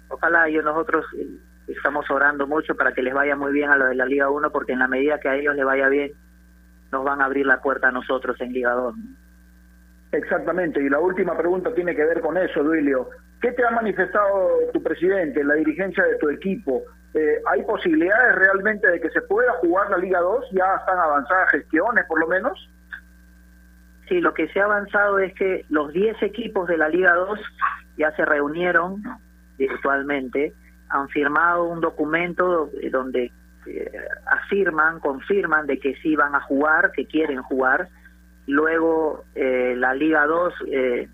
[0.08, 1.26] ojalá yo nosotros eh,
[1.66, 4.50] estamos orando mucho para que les vaya muy bien a lo de la Liga 1,
[4.50, 6.12] porque en la medida que a ellos les vaya bien,
[6.92, 8.94] nos van a abrir la puerta a nosotros en Liga 2.
[10.12, 13.10] Exactamente, y la última pregunta tiene que ver con eso, Duilio.
[13.40, 16.82] ¿Qué te ha manifestado tu presidente, la dirigencia de tu equipo?
[17.14, 20.46] Eh, ¿Hay posibilidades realmente de que se pueda jugar la Liga 2?
[20.52, 22.68] ¿Ya están avanzadas gestiones, por lo menos?
[24.08, 27.38] Sí, lo que se ha avanzado es que los 10 equipos de la Liga 2
[27.96, 29.02] ya se reunieron
[29.58, 30.52] virtualmente,
[30.88, 33.32] han firmado un documento donde
[33.66, 33.90] eh,
[34.26, 37.88] afirman, confirman de que sí van a jugar, que quieren jugar,
[38.48, 41.06] Luego eh, la Liga 2 eh,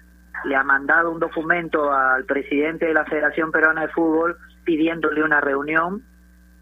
[0.45, 5.41] le ha mandado un documento al presidente de la Federación Peruana de Fútbol pidiéndole una
[5.41, 6.05] reunión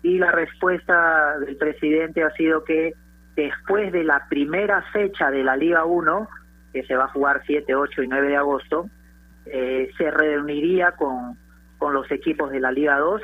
[0.03, 2.95] y la respuesta del presidente ha sido que
[3.37, 6.29] después de la primera fecha de la Liga 1,
[6.73, 8.89] que se va a jugar 7, 8 y 9 de agosto,
[9.47, 11.37] eh, se reuniría con,
[11.79, 13.21] con los equipos de la Liga 2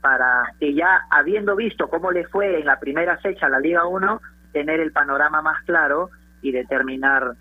[0.00, 4.20] para que ya habiendo visto cómo le fue en la primera fecha la Liga 1,
[4.52, 7.34] tener el panorama más claro y determinar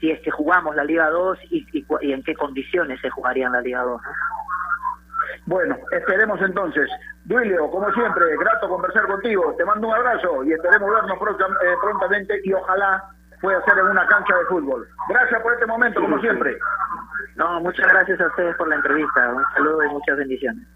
[0.00, 3.52] si es que jugamos la Liga 2 y, y, en qué condiciones se jugaría en
[3.52, 4.00] la Liga 2.
[5.46, 6.88] Bueno, esperemos entonces.
[7.24, 9.54] Duilio, como siempre, grato conversar contigo.
[9.56, 13.04] Te mando un abrazo y esperemos vernos eh, prontamente y ojalá
[13.40, 14.88] pueda ser en una cancha de fútbol.
[15.08, 16.56] Gracias por este momento, como siempre.
[17.36, 19.32] No, muchas gracias a ustedes por la entrevista.
[19.34, 20.66] Un saludo y muchas bendiciones.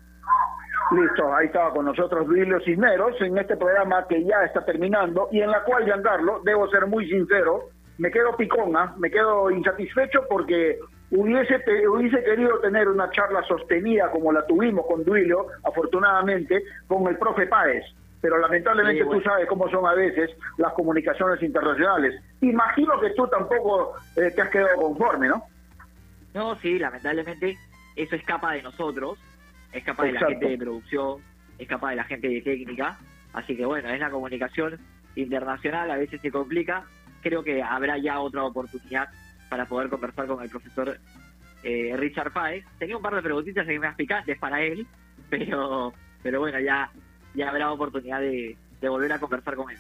[0.91, 5.41] Listo, ahí estaba con nosotros Duilio Cisneros en este programa que ya está terminando y
[5.41, 10.79] en la cual, Giancarlo, debo ser muy sincero, me quedo picona, me quedo insatisfecho porque
[11.11, 17.17] hubiese, hubiese querido tener una charla sostenida como la tuvimos con Duilio, afortunadamente, con el
[17.17, 17.85] profe Páez.
[18.21, 22.21] Pero lamentablemente tú sabes cómo son a veces las comunicaciones internacionales.
[22.41, 25.45] Imagino que tú tampoco eh, te has quedado conforme, ¿no?
[26.35, 27.57] No, sí, lamentablemente
[27.95, 29.19] eso escapa de nosotros
[29.73, 31.19] es capaz de la gente de producción,
[31.59, 32.99] es capaz de la gente de técnica,
[33.33, 34.79] así que bueno, es la comunicación
[35.15, 36.85] internacional, a veces se complica,
[37.23, 39.09] creo que habrá ya otra oportunidad
[39.49, 40.99] para poder conversar con el profesor
[41.63, 42.65] eh, Richard Páez.
[42.79, 44.87] Tenía un par de preguntitas picantes para él,
[45.31, 45.93] pero
[46.23, 46.91] pero bueno, ya,
[47.35, 49.79] ya habrá oportunidad de, de volver a conversar con él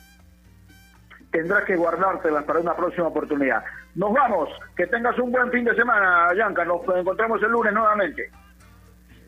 [1.30, 3.62] tendrás que guardártelas para una próxima oportunidad.
[3.94, 8.30] Nos vamos, que tengas un buen fin de semana, Yanka, nos encontramos el lunes nuevamente.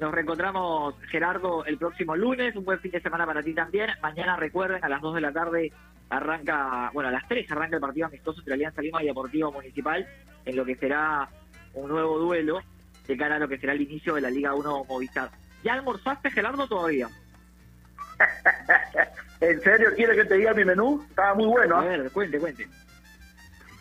[0.01, 2.57] Nos reencontramos, Gerardo, el próximo lunes.
[2.57, 3.91] Un buen fin de semana para ti también.
[4.01, 5.73] Mañana, recuerden, a las 2 de la tarde
[6.09, 10.09] arranca, bueno, a las 3 arranca el partido amistoso entre Alianza Lima y Deportivo Municipal,
[10.47, 11.29] en lo que será
[11.75, 12.61] un nuevo duelo
[13.07, 15.31] de cara a lo que será el inicio de la Liga 1 Movistar.
[15.63, 17.09] ¿Ya almorzaste, Gerardo, todavía?
[19.43, 21.05] ¿En serio quieres que te diga mi menú?
[21.11, 21.77] Estaba muy bueno.
[21.77, 21.85] A ¿ah?
[21.85, 22.67] ver, cuente, cuente.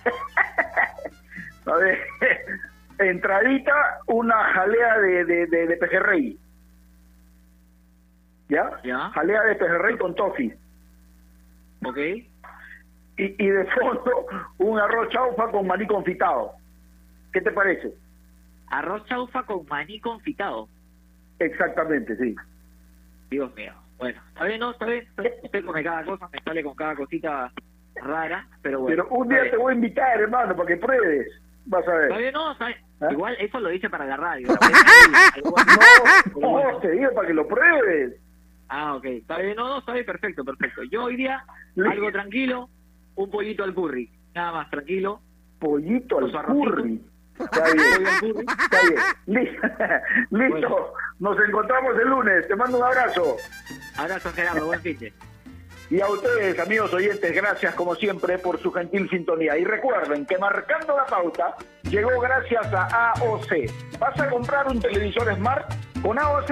[1.65, 1.99] a ver,
[2.99, 3.73] entradita,
[4.07, 6.37] una jalea de, de, de, pejerrey.
[8.49, 8.69] ¿Ya?
[8.83, 9.09] ¿Ya?
[9.11, 10.53] Jalea de pejerrey con tofi.
[11.85, 11.97] Ok.
[11.97, 12.25] Y,
[13.17, 14.25] y de fondo,
[14.57, 16.53] un arroz chaufa con maní confitado.
[17.33, 17.93] ¿Qué te parece?
[18.67, 20.67] Arroz chaufa con maní confitado.
[21.39, 22.35] Exactamente, sí.
[23.29, 23.73] Dios mío.
[23.97, 24.71] Bueno, está bien, ¿no?
[24.71, 25.07] Está bien.
[25.43, 27.51] Usted come cada cosa, me sale con cada cosita
[27.95, 29.03] rara, pero bueno.
[29.03, 31.27] Pero un día te voy a invitar, hermano, para que pruebes.
[31.65, 32.03] Vas a ver.
[32.03, 32.67] Está bien, no, está
[33.01, 33.07] ¿Ah?
[33.11, 34.47] Igual eso lo dice para la radio.
[36.39, 38.15] no, no, te digo para que lo pruebes.
[38.67, 39.05] Ah, ok.
[39.05, 40.83] Está bien, no, no, está bien, perfecto, perfecto.
[40.83, 41.43] Yo hoy día
[41.77, 42.69] algo tranquilo,
[43.15, 44.11] un pollito al curry.
[44.35, 45.21] Nada más, tranquilo.
[45.59, 47.01] Pollito al curry.
[47.39, 49.51] Está bien, está bien.
[50.29, 50.93] Listo.
[51.19, 52.47] Nos encontramos el lunes.
[52.47, 53.37] Te mando un abrazo.
[53.97, 54.65] Abrazo, Gerardo.
[54.65, 54.97] Buen fin.
[55.89, 59.57] Y a ustedes, amigos oyentes, gracias como siempre por su gentil sintonía.
[59.57, 63.97] Y recuerden que marcando la pauta llegó gracias a AOC.
[63.97, 65.73] ¿Vas a comprar un televisor Smart?
[66.03, 66.51] Con AOC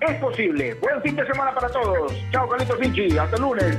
[0.00, 0.74] es posible.
[0.74, 2.12] Buen fin de semana para todos.
[2.32, 3.16] Chao, Carlitos Finchi.
[3.16, 3.78] Hasta el lunes.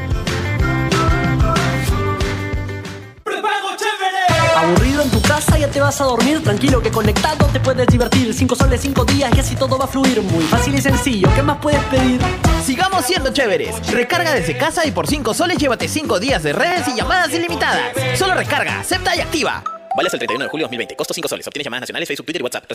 [5.01, 6.43] En tu casa, ya te vas a dormir.
[6.43, 8.33] Tranquilo que conectado te puedes divertir.
[8.35, 10.21] Cinco soles, cinco días y así todo va a fluir.
[10.21, 11.27] Muy fácil y sencillo.
[11.33, 12.21] ¿Qué más puedes pedir?
[12.63, 13.75] Sigamos siendo chéveres.
[13.91, 17.93] Recarga desde casa y por 5 soles llévate 5 días de redes y llamadas ilimitadas.
[18.15, 19.63] Solo recarga, acepta y activa.
[19.95, 20.95] Vale el 31 de julio de 2020.
[20.95, 21.47] Costo 5 soles.
[21.47, 22.65] Obtienes llamadas nacionales, Facebook, Twitter y WhatsApp.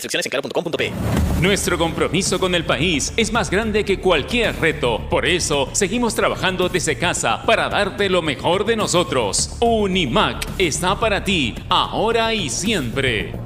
[0.79, 1.43] En.
[1.43, 5.09] Nuestro compromiso con el país es más grande que cualquier reto.
[5.09, 9.57] Por eso, seguimos trabajando desde casa para darte lo mejor de nosotros.
[9.61, 13.46] Unimac está para ti, ahora y siempre.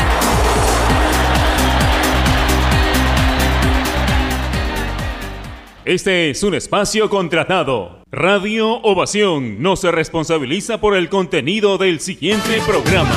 [5.83, 8.03] Este es un espacio contratado.
[8.11, 13.15] Radio Ovación no se responsabiliza por el contenido del siguiente programa.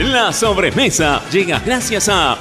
[0.00, 2.36] La sobremesa llega gracias a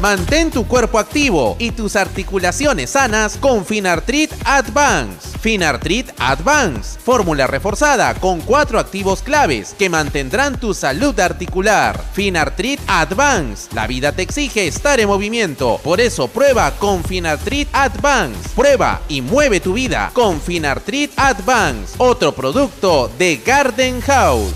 [0.00, 5.35] Mantén tu cuerpo activo y tus articulaciones sanas con Finartrit Advance.
[5.46, 12.02] Finartrit Advance, fórmula reforzada con cuatro activos claves que mantendrán tu salud articular.
[12.14, 18.48] Finartrit Advance, la vida te exige estar en movimiento, por eso prueba con Finartrit Advance.
[18.56, 24.52] Prueba y mueve tu vida con Finartrit Advance, otro producto de Garden House.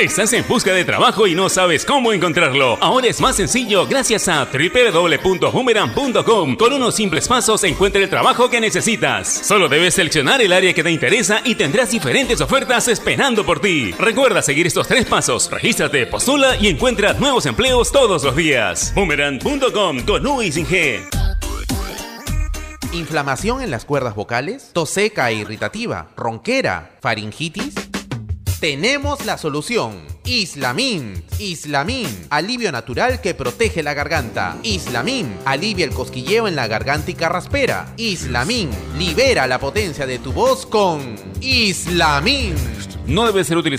[0.00, 2.78] Estás en busca de trabajo y no sabes cómo encontrarlo.
[2.80, 6.56] Ahora es más sencillo gracias a www.boomerang.com.
[6.56, 9.28] Con unos simples pasos encuentra el trabajo que necesitas.
[9.28, 13.92] Solo debes seleccionar el área que te interesa y tendrás diferentes ofertas esperando por ti.
[13.98, 15.50] Recuerda seguir estos tres pasos.
[15.50, 18.94] Regístrate, postula y encuentra nuevos empleos todos los días.
[18.94, 21.06] Boomerang.com con U y sin G.
[22.94, 24.70] ¿Inflamación en las cuerdas vocales?
[24.72, 26.08] ¿Tos seca e irritativa?
[26.16, 26.92] ¿Ronquera?
[27.02, 27.89] ¿Faringitis?
[28.60, 30.02] Tenemos la solución.
[30.26, 31.24] Islamin.
[31.38, 32.06] Islamin.
[32.28, 34.58] Alivio natural que protege la garganta.
[34.62, 35.34] Islamin.
[35.46, 37.94] Alivia el cosquilleo en la garganta y carraspera.
[37.96, 38.68] Islamin.
[38.98, 42.54] Libera la potencia de tu voz con Islamin.
[43.06, 43.70] No debe ser utilizado